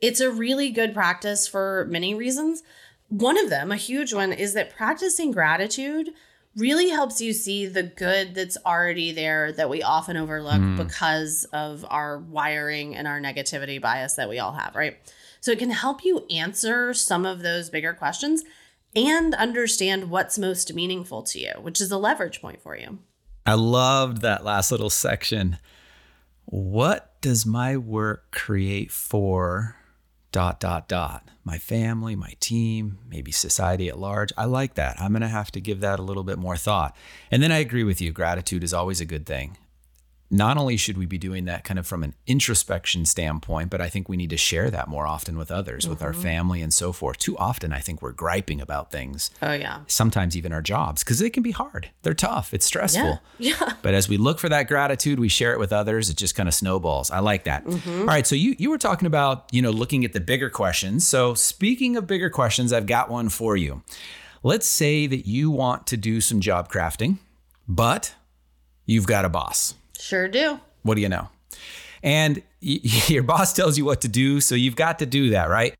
It's 0.00 0.20
a 0.20 0.30
really 0.30 0.70
good 0.70 0.94
practice 0.94 1.48
for 1.48 1.86
many 1.90 2.14
reasons. 2.14 2.62
One 3.08 3.36
of 3.36 3.50
them, 3.50 3.72
a 3.72 3.76
huge 3.76 4.14
one, 4.14 4.32
is 4.32 4.54
that 4.54 4.74
practicing 4.74 5.32
gratitude 5.32 6.10
really 6.56 6.90
helps 6.90 7.20
you 7.20 7.32
see 7.32 7.66
the 7.66 7.82
good 7.82 8.34
that's 8.36 8.56
already 8.64 9.10
there 9.10 9.50
that 9.52 9.68
we 9.68 9.82
often 9.82 10.16
overlook 10.16 10.60
mm. 10.60 10.76
because 10.76 11.44
of 11.52 11.84
our 11.90 12.18
wiring 12.18 12.94
and 12.94 13.08
our 13.08 13.20
negativity 13.20 13.80
bias 13.80 14.14
that 14.14 14.28
we 14.28 14.38
all 14.38 14.52
have, 14.52 14.76
right? 14.76 14.98
So 15.40 15.50
it 15.50 15.58
can 15.58 15.70
help 15.70 16.04
you 16.04 16.24
answer 16.30 16.94
some 16.94 17.26
of 17.26 17.42
those 17.42 17.70
bigger 17.70 17.92
questions 17.92 18.44
and 18.96 19.34
understand 19.34 20.10
what's 20.10 20.38
most 20.38 20.74
meaningful 20.74 21.22
to 21.24 21.38
you, 21.38 21.52
which 21.60 21.80
is 21.80 21.90
a 21.90 21.98
leverage 21.98 22.40
point 22.40 22.62
for 22.62 22.76
you. 22.76 22.98
I 23.46 23.54
loved 23.54 24.22
that 24.22 24.44
last 24.44 24.70
little 24.70 24.90
section. 24.90 25.58
What 26.46 27.20
does 27.20 27.44
my 27.44 27.76
work 27.76 28.30
create 28.30 28.90
for 28.90 29.76
dot 30.32 30.60
dot 30.60 30.88
dot? 30.88 31.28
My 31.44 31.58
family 31.58 32.16
my 32.16 32.34
team 32.40 32.98
maybe 33.08 33.32
society 33.32 33.88
at 33.88 33.98
large. 33.98 34.32
I 34.36 34.46
like 34.46 34.74
that. 34.74 35.00
I'm 35.00 35.12
going 35.12 35.22
to 35.22 35.28
have 35.28 35.50
to 35.52 35.60
give 35.60 35.80
that 35.80 35.98
a 35.98 36.02
little 36.02 36.24
bit 36.24 36.38
more 36.38 36.56
thought. 36.56 36.96
And 37.30 37.42
then 37.42 37.52
i 37.52 37.58
agree 37.58 37.84
with 37.84 38.00
you. 38.00 38.12
Gratitude 38.12 38.64
is 38.64 38.72
always 38.72 39.00
a 39.00 39.06
good 39.06 39.26
thing 39.26 39.58
not 40.34 40.56
only 40.56 40.76
should 40.76 40.98
we 40.98 41.06
be 41.06 41.16
doing 41.16 41.44
that 41.44 41.62
kind 41.62 41.78
of 41.78 41.86
from 41.86 42.02
an 42.02 42.12
introspection 42.26 43.06
standpoint, 43.06 43.70
but 43.70 43.80
I 43.80 43.88
think 43.88 44.08
we 44.08 44.16
need 44.16 44.30
to 44.30 44.36
share 44.36 44.68
that 44.68 44.88
more 44.88 45.06
often 45.06 45.38
with 45.38 45.50
others, 45.50 45.84
mm-hmm. 45.84 45.90
with 45.90 46.02
our 46.02 46.12
mm-hmm. 46.12 46.22
family 46.22 46.60
and 46.60 46.74
so 46.74 46.92
forth. 46.92 47.18
Too 47.18 47.38
often, 47.38 47.72
I 47.72 47.78
think 47.78 48.02
we're 48.02 48.12
griping 48.12 48.60
about 48.60 48.90
things. 48.90 49.30
Oh, 49.40 49.52
yeah. 49.52 49.80
Sometimes 49.86 50.36
even 50.36 50.52
our 50.52 50.60
jobs, 50.60 51.04
because 51.04 51.20
they 51.20 51.30
can 51.30 51.44
be 51.44 51.52
hard. 51.52 51.90
They're 52.02 52.14
tough. 52.14 52.52
It's 52.52 52.66
stressful. 52.66 53.20
Yeah. 53.38 53.54
yeah. 53.60 53.74
But 53.80 53.94
as 53.94 54.08
we 54.08 54.16
look 54.16 54.40
for 54.40 54.48
that 54.48 54.66
gratitude, 54.66 55.20
we 55.20 55.28
share 55.28 55.52
it 55.52 55.60
with 55.60 55.72
others. 55.72 56.10
It 56.10 56.16
just 56.16 56.34
kind 56.34 56.48
of 56.48 56.54
snowballs. 56.54 57.12
I 57.12 57.20
like 57.20 57.44
that. 57.44 57.64
Mm-hmm. 57.64 58.00
All 58.00 58.06
right. 58.06 58.26
So 58.26 58.34
you, 58.34 58.56
you 58.58 58.70
were 58.70 58.78
talking 58.78 59.06
about, 59.06 59.46
you 59.52 59.62
know, 59.62 59.70
looking 59.70 60.04
at 60.04 60.14
the 60.14 60.20
bigger 60.20 60.50
questions. 60.50 61.06
So 61.06 61.34
speaking 61.34 61.96
of 61.96 62.08
bigger 62.08 62.28
questions, 62.28 62.72
I've 62.72 62.86
got 62.86 63.08
one 63.08 63.28
for 63.28 63.56
you. 63.56 63.82
Let's 64.42 64.66
say 64.66 65.06
that 65.06 65.28
you 65.28 65.50
want 65.50 65.86
to 65.86 65.96
do 65.96 66.20
some 66.20 66.40
job 66.40 66.70
crafting, 66.70 67.18
but 67.68 68.14
you've 68.84 69.06
got 69.06 69.24
a 69.24 69.28
boss 69.28 69.74
Sure 69.98 70.28
do. 70.28 70.60
What 70.82 70.96
do 70.96 71.00
you 71.00 71.08
know? 71.08 71.28
And 72.02 72.42
y- 72.62 72.80
your 73.08 73.22
boss 73.22 73.52
tells 73.52 73.78
you 73.78 73.84
what 73.84 74.00
to 74.02 74.08
do, 74.08 74.40
so 74.40 74.54
you've 74.54 74.76
got 74.76 74.98
to 75.00 75.06
do 75.06 75.30
that, 75.30 75.48
right? 75.48 75.74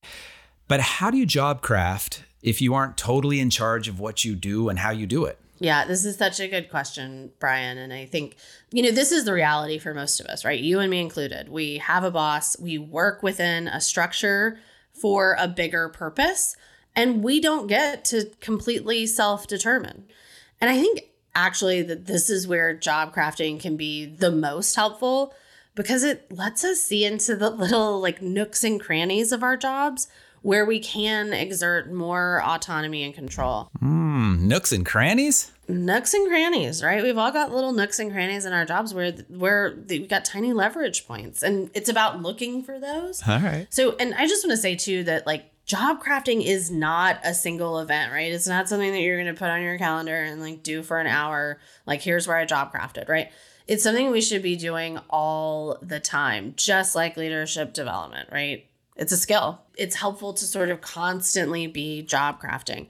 But 0.68 0.80
how 0.80 1.10
do 1.10 1.18
you 1.18 1.26
job 1.26 1.60
craft 1.60 2.24
if 2.42 2.60
you 2.60 2.74
aren't 2.74 2.96
totally 2.96 3.40
in 3.40 3.50
charge 3.50 3.88
of 3.88 4.00
what 4.00 4.24
you 4.24 4.34
do 4.34 4.68
and 4.68 4.78
how 4.78 4.90
you 4.90 5.06
do 5.06 5.24
it? 5.24 5.38
Yeah, 5.60 5.84
this 5.84 6.04
is 6.04 6.16
such 6.16 6.40
a 6.40 6.48
good 6.48 6.68
question, 6.68 7.30
Brian. 7.38 7.78
And 7.78 7.92
I 7.92 8.06
think, 8.06 8.36
you 8.72 8.82
know, 8.82 8.90
this 8.90 9.12
is 9.12 9.24
the 9.24 9.32
reality 9.32 9.78
for 9.78 9.94
most 9.94 10.20
of 10.20 10.26
us, 10.26 10.44
right? 10.44 10.58
You 10.58 10.80
and 10.80 10.90
me 10.90 11.00
included. 11.00 11.48
We 11.48 11.78
have 11.78 12.04
a 12.04 12.10
boss, 12.10 12.58
we 12.58 12.76
work 12.78 13.22
within 13.22 13.68
a 13.68 13.80
structure 13.80 14.58
for 14.92 15.36
a 15.38 15.46
bigger 15.46 15.88
purpose, 15.88 16.56
and 16.96 17.22
we 17.22 17.40
don't 17.40 17.66
get 17.66 18.04
to 18.06 18.30
completely 18.40 19.06
self 19.06 19.46
determine. 19.46 20.04
And 20.60 20.70
I 20.70 20.80
think 20.80 21.02
actually 21.34 21.82
that 21.82 22.06
this 22.06 22.30
is 22.30 22.46
where 22.46 22.74
job 22.74 23.14
crafting 23.14 23.60
can 23.60 23.76
be 23.76 24.06
the 24.06 24.30
most 24.30 24.74
helpful 24.76 25.34
because 25.74 26.04
it 26.04 26.30
lets 26.30 26.64
us 26.64 26.80
see 26.80 27.04
into 27.04 27.36
the 27.36 27.50
little 27.50 28.00
like 28.00 28.22
nooks 28.22 28.64
and 28.64 28.80
crannies 28.80 29.32
of 29.32 29.42
our 29.42 29.56
jobs 29.56 30.08
where 30.42 30.66
we 30.66 30.78
can 30.78 31.32
exert 31.32 31.90
more 31.90 32.42
autonomy 32.44 33.02
and 33.02 33.14
control. 33.14 33.70
Mm, 33.82 34.40
nooks 34.40 34.72
and 34.72 34.84
crannies? 34.84 35.50
Nooks 35.68 36.12
and 36.12 36.28
crannies, 36.28 36.82
right? 36.82 37.02
We've 37.02 37.16
all 37.16 37.32
got 37.32 37.50
little 37.50 37.72
nooks 37.72 37.98
and 37.98 38.12
crannies 38.12 38.44
in 38.44 38.52
our 38.52 38.66
jobs 38.66 38.92
where 38.92 39.12
where 39.28 39.74
we 39.88 40.06
got 40.06 40.26
tiny 40.26 40.52
leverage 40.52 41.06
points, 41.06 41.42
and 41.42 41.70
it's 41.72 41.88
about 41.88 42.20
looking 42.20 42.62
for 42.62 42.78
those. 42.78 43.26
All 43.26 43.40
right. 43.40 43.66
So, 43.70 43.96
and 43.96 44.12
I 44.14 44.26
just 44.26 44.44
want 44.44 44.50
to 44.50 44.58
say 44.58 44.76
too 44.76 45.04
that 45.04 45.26
like 45.26 45.50
job 45.66 46.02
crafting 46.02 46.44
is 46.44 46.70
not 46.70 47.18
a 47.24 47.34
single 47.34 47.78
event, 47.78 48.12
right? 48.12 48.32
It's 48.32 48.46
not 48.46 48.68
something 48.68 48.92
that 48.92 49.00
you're 49.00 49.16
going 49.16 49.34
to 49.34 49.38
put 49.38 49.50
on 49.50 49.62
your 49.62 49.78
calendar 49.78 50.14
and 50.14 50.40
like 50.40 50.62
do 50.62 50.82
for 50.82 50.98
an 50.98 51.06
hour. 51.06 51.58
Like, 51.86 52.02
here's 52.02 52.26
where 52.26 52.36
I 52.36 52.44
job 52.44 52.72
crafted, 52.72 53.08
right? 53.08 53.30
It's 53.66 53.82
something 53.82 54.10
we 54.10 54.20
should 54.20 54.42
be 54.42 54.56
doing 54.56 54.98
all 55.08 55.78
the 55.80 56.00
time, 56.00 56.52
just 56.56 56.94
like 56.94 57.16
leadership 57.16 57.72
development, 57.72 58.28
right? 58.30 58.66
It's 58.96 59.12
a 59.12 59.16
skill. 59.16 59.62
It's 59.76 59.96
helpful 59.96 60.34
to 60.34 60.44
sort 60.44 60.68
of 60.68 60.80
constantly 60.80 61.66
be 61.66 62.02
job 62.02 62.40
crafting. 62.40 62.88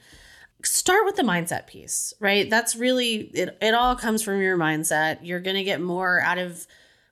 Start 0.65 1.05
with 1.05 1.17
the 1.17 1.23
mindset 1.23 1.67
piece, 1.67 2.13
right? 2.19 2.49
That's 2.51 2.75
really 2.75 3.17
it, 3.35 3.57
it 3.61 3.75
all 3.75 3.95
comes 3.95 4.23
from 4.23 4.41
your 4.41 4.57
mindset. 4.57 5.19
You're 5.23 5.41
going 5.41 5.57
to 5.57 5.65
get 5.65 5.81
more 5.81 6.21
out 6.21 6.39
of 6.39 6.67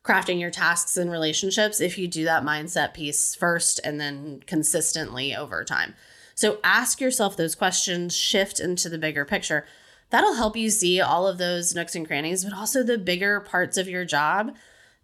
crafting 0.05 0.41
your 0.41 0.51
tasks 0.51 0.97
and 0.97 1.11
relationships 1.11 1.81
if 1.81 1.97
you 1.97 2.09
do 2.09 2.25
that 2.25 2.43
mindset 2.43 2.93
piece 2.93 3.35
first 3.35 3.81
and 3.85 4.01
then 4.01 4.43
consistently 4.47 5.35
over 5.35 5.65
time. 5.65 5.95
So 6.35 6.59
ask 6.65 7.01
yourself 7.01 7.37
those 7.37 7.55
questions, 7.55 8.17
shift 8.17 8.59
into 8.59 8.89
the 8.89 8.99
bigger 8.99 9.25
picture. 9.25 9.65
That'll 10.11 10.35
help 10.35 10.57
you 10.57 10.71
see 10.71 11.01
all 11.01 11.27
of 11.27 11.39
those 11.39 11.75
nooks 11.75 11.95
and 11.95 12.07
crannies, 12.07 12.45
but 12.45 12.53
also 12.53 12.83
the 12.83 12.99
bigger 12.99 13.41
parts 13.41 13.77
of 13.77 13.89
your 13.89 14.05
job 14.05 14.55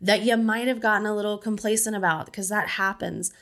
that 0.00 0.22
you 0.22 0.37
might 0.37 0.68
have 0.68 0.80
gotten 0.80 1.06
a 1.06 1.14
little 1.14 1.38
complacent 1.38 1.96
about 1.96 2.26
because 2.26 2.48
that 2.48 2.68
happens. 2.70 3.32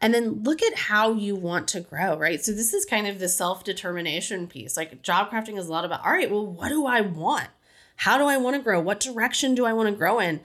And 0.00 0.14
then 0.14 0.42
look 0.44 0.62
at 0.62 0.78
how 0.78 1.12
you 1.12 1.34
want 1.34 1.66
to 1.68 1.80
grow, 1.80 2.16
right? 2.16 2.42
So, 2.42 2.52
this 2.52 2.72
is 2.72 2.84
kind 2.84 3.08
of 3.08 3.18
the 3.18 3.28
self 3.28 3.64
determination 3.64 4.46
piece. 4.46 4.76
Like, 4.76 5.02
job 5.02 5.30
crafting 5.30 5.58
is 5.58 5.66
a 5.66 5.72
lot 5.72 5.84
about, 5.84 6.06
all 6.06 6.12
right, 6.12 6.30
well, 6.30 6.46
what 6.46 6.68
do 6.68 6.86
I 6.86 7.00
want? 7.00 7.48
How 7.96 8.16
do 8.16 8.26
I 8.26 8.36
want 8.36 8.54
to 8.54 8.62
grow? 8.62 8.78
What 8.78 9.00
direction 9.00 9.56
do 9.56 9.66
I 9.66 9.72
want 9.72 9.88
to 9.88 9.96
grow 9.96 10.20
in? 10.20 10.38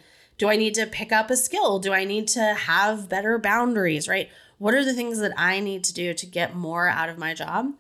Do 0.43 0.49
I 0.49 0.57
need 0.57 0.73
to 0.73 0.85
pick 0.85 1.13
up 1.13 1.31
a 1.31 1.37
skill? 1.37 1.79
Do 1.79 1.93
I 1.93 2.03
need 2.03 2.27
to 2.27 2.41
have 2.41 3.07
better 3.07 3.39
boundaries, 3.39 4.09
right? 4.09 4.29
What 4.57 4.73
are 4.73 4.83
the 4.83 4.93
things 4.93 5.19
that 5.19 5.31
I 5.37 5.61
need 5.61 5.85
to 5.85 5.93
do 5.93 6.13
to 6.13 6.25
get 6.25 6.53
more 6.53 6.89
out 6.89 7.07
of 7.07 7.17
my 7.17 7.33
job? 7.33 7.71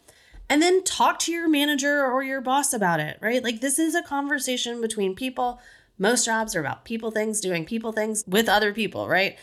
And 0.47 0.61
then 0.61 0.81
talk 0.85 1.19
to 1.19 1.31
your 1.33 1.49
manager 1.49 2.05
or 2.05 2.23
your 2.23 2.39
boss 2.39 2.71
about 2.71 3.01
it, 3.01 3.17
right? 3.19 3.43
Like 3.43 3.59
this 3.59 3.77
is 3.77 3.95
a 3.95 4.01
conversation 4.01 4.79
between 4.79 5.13
people. 5.13 5.59
Most 5.97 6.23
jobs 6.23 6.55
are 6.55 6.61
about 6.61 6.85
people 6.85 7.11
things, 7.11 7.41
doing 7.41 7.65
people 7.65 7.91
things 7.91 8.23
with 8.25 8.47
other 8.47 8.71
people, 8.71 9.09
right? 9.09 9.37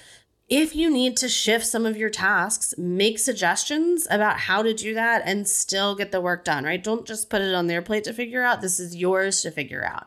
If 0.48 0.74
you 0.74 0.88
need 0.88 1.18
to 1.18 1.28
shift 1.28 1.66
some 1.66 1.85
of 1.85 1.98
your 1.98 2.09
tasks, 2.09 2.72
make 2.78 3.18
suggestions 3.18 4.06
about 4.11 4.38
how 4.38 4.62
to 4.62 4.72
do 4.72 4.94
that 4.94 5.20
and 5.26 5.46
still 5.46 5.94
get 5.94 6.11
the 6.11 6.22
work 6.22 6.42
done, 6.42 6.64
right? 6.64 6.83
Don't 6.83 7.06
just 7.06 7.28
put 7.28 7.42
it 7.42 7.54
on 7.54 7.66
their 7.66 7.83
plate 7.83 8.04
to 8.04 8.14
figure 8.14 8.42
out. 8.42 8.62
This 8.62 8.80
is 8.80 8.96
yours 8.96 9.42
to 9.42 9.50
figure 9.50 9.85
out. 9.85 10.06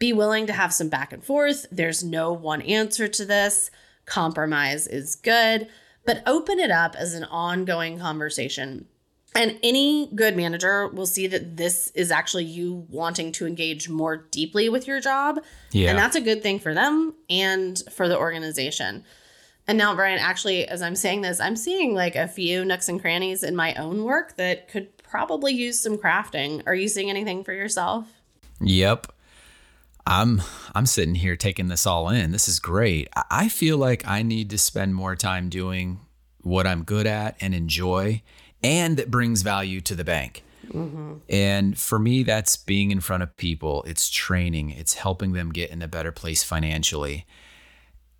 Be 0.00 0.12
willing 0.12 0.48
to 0.48 0.52
have 0.52 0.74
some 0.74 0.88
back 0.88 1.12
and 1.12 1.22
forth. 1.22 1.66
There's 1.70 2.02
no 2.02 2.32
one 2.32 2.62
answer 2.62 3.06
to 3.06 3.24
this. 3.24 3.70
Compromise 4.06 4.88
is 4.88 5.14
good, 5.14 5.68
but 6.04 6.24
open 6.26 6.58
it 6.58 6.72
up 6.72 6.96
as 6.96 7.14
an 7.14 7.24
ongoing 7.24 8.00
conversation. 8.00 8.86
And 9.36 9.60
any 9.62 10.10
good 10.12 10.36
manager 10.36 10.88
will 10.88 11.06
see 11.06 11.28
that 11.28 11.56
this 11.56 11.92
is 11.94 12.10
actually 12.10 12.46
you 12.46 12.86
wanting 12.88 13.30
to 13.32 13.46
engage 13.46 13.88
more 13.88 14.16
deeply 14.16 14.68
with 14.68 14.88
your 14.88 15.00
job. 15.00 15.38
Yeah. 15.70 15.90
And 15.90 15.98
that's 15.98 16.16
a 16.16 16.20
good 16.20 16.42
thing 16.42 16.58
for 16.58 16.74
them 16.74 17.14
and 17.28 17.80
for 17.92 18.08
the 18.08 18.18
organization. 18.18 19.04
And 19.68 19.78
now, 19.78 19.94
Brian, 19.94 20.18
actually, 20.18 20.66
as 20.66 20.82
I'm 20.82 20.96
saying 20.96 21.20
this, 21.20 21.38
I'm 21.38 21.54
seeing 21.54 21.94
like 21.94 22.16
a 22.16 22.26
few 22.26 22.64
nooks 22.64 22.88
and 22.88 23.00
crannies 23.00 23.44
in 23.44 23.54
my 23.54 23.74
own 23.74 24.02
work 24.02 24.36
that 24.36 24.68
could 24.68 24.96
probably 24.98 25.52
use 25.52 25.78
some 25.78 25.96
crafting. 25.96 26.62
Are 26.66 26.74
you 26.74 26.88
seeing 26.88 27.08
anything 27.08 27.44
for 27.44 27.52
yourself? 27.52 28.08
Yep. 28.60 29.12
I'm 30.10 30.42
I'm 30.74 30.86
sitting 30.86 31.14
here 31.14 31.36
taking 31.36 31.68
this 31.68 31.86
all 31.86 32.08
in. 32.08 32.32
This 32.32 32.48
is 32.48 32.58
great. 32.58 33.08
I 33.30 33.48
feel 33.48 33.78
like 33.78 34.06
I 34.06 34.22
need 34.22 34.50
to 34.50 34.58
spend 34.58 34.94
more 34.94 35.14
time 35.14 35.48
doing 35.48 36.00
what 36.40 36.66
I'm 36.66 36.82
good 36.82 37.06
at 37.06 37.36
and 37.40 37.54
enjoy 37.54 38.22
and 38.62 38.96
that 38.96 39.10
brings 39.10 39.42
value 39.42 39.80
to 39.82 39.94
the 39.94 40.04
bank. 40.04 40.42
Mm-hmm. 40.66 41.14
And 41.28 41.78
for 41.78 41.98
me, 41.98 42.22
that's 42.22 42.56
being 42.56 42.90
in 42.90 43.00
front 43.00 43.22
of 43.22 43.36
people, 43.36 43.82
it's 43.86 44.10
training, 44.10 44.70
it's 44.70 44.94
helping 44.94 45.32
them 45.32 45.52
get 45.52 45.70
in 45.70 45.82
a 45.82 45.88
better 45.88 46.12
place 46.12 46.44
financially. 46.44 47.26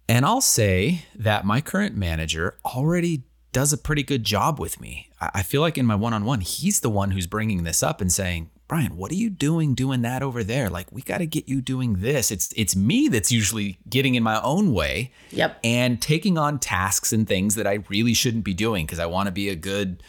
And 0.08 0.24
I'll 0.24 0.40
say 0.40 1.04
that 1.14 1.44
my 1.44 1.60
current 1.60 1.96
manager 1.96 2.56
already 2.64 3.24
does 3.52 3.72
a 3.72 3.78
pretty 3.78 4.02
good 4.02 4.24
job 4.24 4.58
with 4.58 4.80
me. 4.80 5.10
I 5.20 5.42
feel 5.42 5.60
like 5.60 5.78
in 5.78 5.86
my 5.86 5.94
one 5.94 6.14
on 6.14 6.24
one, 6.24 6.40
he's 6.40 6.80
the 6.80 6.90
one 6.90 7.12
who's 7.12 7.26
bringing 7.26 7.64
this 7.64 7.82
up 7.82 8.00
and 8.00 8.12
saying, 8.12 8.50
Brian, 8.70 8.96
what 8.96 9.10
are 9.10 9.16
you 9.16 9.30
doing 9.30 9.74
doing 9.74 10.02
that 10.02 10.22
over 10.22 10.44
there? 10.44 10.70
Like 10.70 10.92
we 10.92 11.02
got 11.02 11.18
to 11.18 11.26
get 11.26 11.48
you 11.48 11.60
doing 11.60 12.02
this. 12.02 12.30
It's 12.30 12.52
it's 12.54 12.76
me 12.76 13.08
that's 13.08 13.32
usually 13.32 13.80
getting 13.88 14.14
in 14.14 14.22
my 14.22 14.40
own 14.42 14.72
way. 14.72 15.10
Yep. 15.32 15.58
And 15.64 16.00
taking 16.00 16.38
on 16.38 16.60
tasks 16.60 17.12
and 17.12 17.26
things 17.26 17.56
that 17.56 17.66
I 17.66 17.82
really 17.88 18.14
shouldn't 18.14 18.44
be 18.44 18.54
doing 18.54 18.86
because 18.86 19.00
I 19.00 19.06
want 19.06 19.26
to 19.26 19.32
be 19.32 19.48
a 19.48 19.56
good 19.56 20.04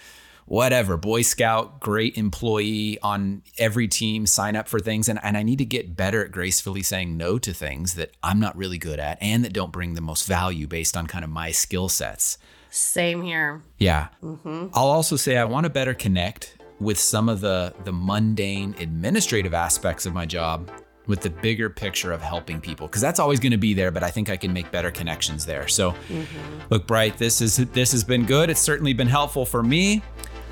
whatever, 0.45 0.95
Boy 0.95 1.23
Scout, 1.23 1.79
great 1.79 2.19
employee 2.19 2.99
on 3.01 3.41
every 3.57 3.87
team, 3.87 4.27
sign 4.27 4.55
up 4.55 4.67
for 4.67 4.79
things 4.79 5.09
and 5.09 5.17
and 5.23 5.37
I 5.37 5.41
need 5.41 5.57
to 5.57 5.65
get 5.65 5.97
better 5.97 6.23
at 6.23 6.31
gracefully 6.31 6.83
saying 6.83 7.17
no 7.17 7.39
to 7.39 7.53
things 7.55 7.95
that 7.95 8.11
I'm 8.21 8.39
not 8.39 8.55
really 8.55 8.77
good 8.77 8.99
at 8.99 9.17
and 9.23 9.43
that 9.43 9.53
don't 9.53 9.71
bring 9.71 9.95
the 9.95 10.01
most 10.01 10.27
value 10.27 10.67
based 10.67 10.95
on 10.95 11.07
kind 11.07 11.23
of 11.23 11.31
my 11.31 11.49
skill 11.49 11.89
sets. 11.89 12.37
Same 12.69 13.23
here. 13.23 13.63
Yeah. 13.79 14.09
Mm-hmm. 14.23 14.67
I'll 14.75 14.85
also 14.85 15.15
say 15.15 15.35
I 15.35 15.45
want 15.45 15.63
to 15.63 15.71
better 15.71 15.95
connect 15.95 16.57
with 16.81 16.99
some 16.99 17.29
of 17.29 17.41
the 17.41 17.73
the 17.83 17.93
mundane 17.93 18.75
administrative 18.79 19.53
aspects 19.53 20.05
of 20.05 20.13
my 20.13 20.25
job 20.25 20.69
with 21.07 21.21
the 21.21 21.29
bigger 21.29 21.69
picture 21.69 22.11
of 22.11 22.21
helping 22.21 22.59
people 22.59 22.87
because 22.87 23.01
that's 23.01 23.19
always 23.19 23.39
going 23.39 23.51
to 23.51 23.57
be 23.57 23.73
there 23.73 23.91
but 23.91 24.03
i 24.03 24.09
think 24.09 24.29
i 24.29 24.37
can 24.37 24.51
make 24.51 24.69
better 24.71 24.91
connections 24.91 25.45
there. 25.45 25.67
So 25.67 25.91
mm-hmm. 25.91 26.59
look 26.69 26.87
bright 26.87 27.17
this 27.17 27.39
is 27.41 27.57
this 27.57 27.91
has 27.91 28.03
been 28.03 28.25
good. 28.25 28.49
It's 28.49 28.59
certainly 28.59 28.93
been 28.93 29.07
helpful 29.07 29.45
for 29.45 29.61
me. 29.61 30.01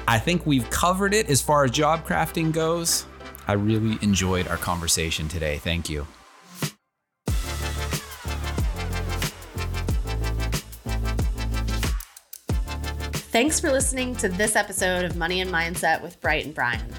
I 0.07 0.19
think 0.19 0.45
we've 0.45 0.69
covered 0.69 1.13
it 1.13 1.29
as 1.29 1.41
far 1.41 1.65
as 1.65 1.71
job 1.71 2.05
crafting 2.05 2.51
goes. 2.51 3.05
I 3.47 3.53
really 3.53 3.97
enjoyed 4.03 4.47
our 4.47 4.57
conversation 4.57 5.27
today. 5.27 5.57
Thank 5.57 5.89
you 5.89 6.07
Thanks 13.31 13.59
for 13.59 13.71
listening 13.71 14.15
to 14.15 14.27
this 14.27 14.55
episode 14.55 15.05
of 15.05 15.15
Money 15.15 15.41
and 15.41 15.51
Mindset 15.51 16.01
with 16.01 16.19
Bright 16.19 16.45
and 16.45 16.55
Brian. 16.55 16.91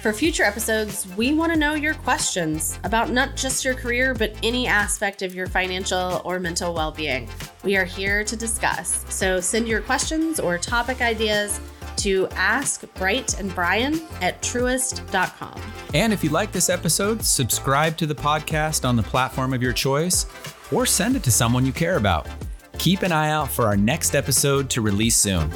For 0.00 0.12
future 0.12 0.44
episodes, 0.44 1.08
we 1.16 1.34
want 1.34 1.52
to 1.52 1.58
know 1.58 1.74
your 1.74 1.94
questions 1.94 2.78
about 2.84 3.10
not 3.10 3.34
just 3.34 3.64
your 3.64 3.74
career, 3.74 4.14
but 4.14 4.32
any 4.44 4.68
aspect 4.68 5.22
of 5.22 5.34
your 5.34 5.48
financial 5.48 6.22
or 6.24 6.38
mental 6.38 6.72
well 6.72 6.92
being. 6.92 7.28
We 7.64 7.76
are 7.76 7.84
here 7.84 8.22
to 8.22 8.36
discuss. 8.36 9.04
So 9.12 9.40
send 9.40 9.66
your 9.66 9.80
questions 9.80 10.38
or 10.38 10.56
topic 10.56 11.00
ideas 11.00 11.60
to 11.96 12.28
ask 12.28 12.84
Bright 12.94 13.40
and 13.40 13.52
Brian 13.52 14.00
at 14.20 14.40
truist.com. 14.40 15.60
And 15.94 16.12
if 16.12 16.22
you 16.22 16.30
like 16.30 16.52
this 16.52 16.70
episode, 16.70 17.24
subscribe 17.24 17.96
to 17.96 18.06
the 18.06 18.14
podcast 18.14 18.88
on 18.88 18.94
the 18.94 19.02
platform 19.02 19.52
of 19.52 19.60
your 19.60 19.72
choice 19.72 20.26
or 20.70 20.86
send 20.86 21.16
it 21.16 21.24
to 21.24 21.32
someone 21.32 21.66
you 21.66 21.72
care 21.72 21.96
about. 21.96 22.28
Keep 22.82 23.04
an 23.04 23.12
eye 23.12 23.30
out 23.30 23.48
for 23.48 23.66
our 23.66 23.76
next 23.76 24.16
episode 24.16 24.68
to 24.70 24.80
release 24.80 25.14
soon. 25.14 25.48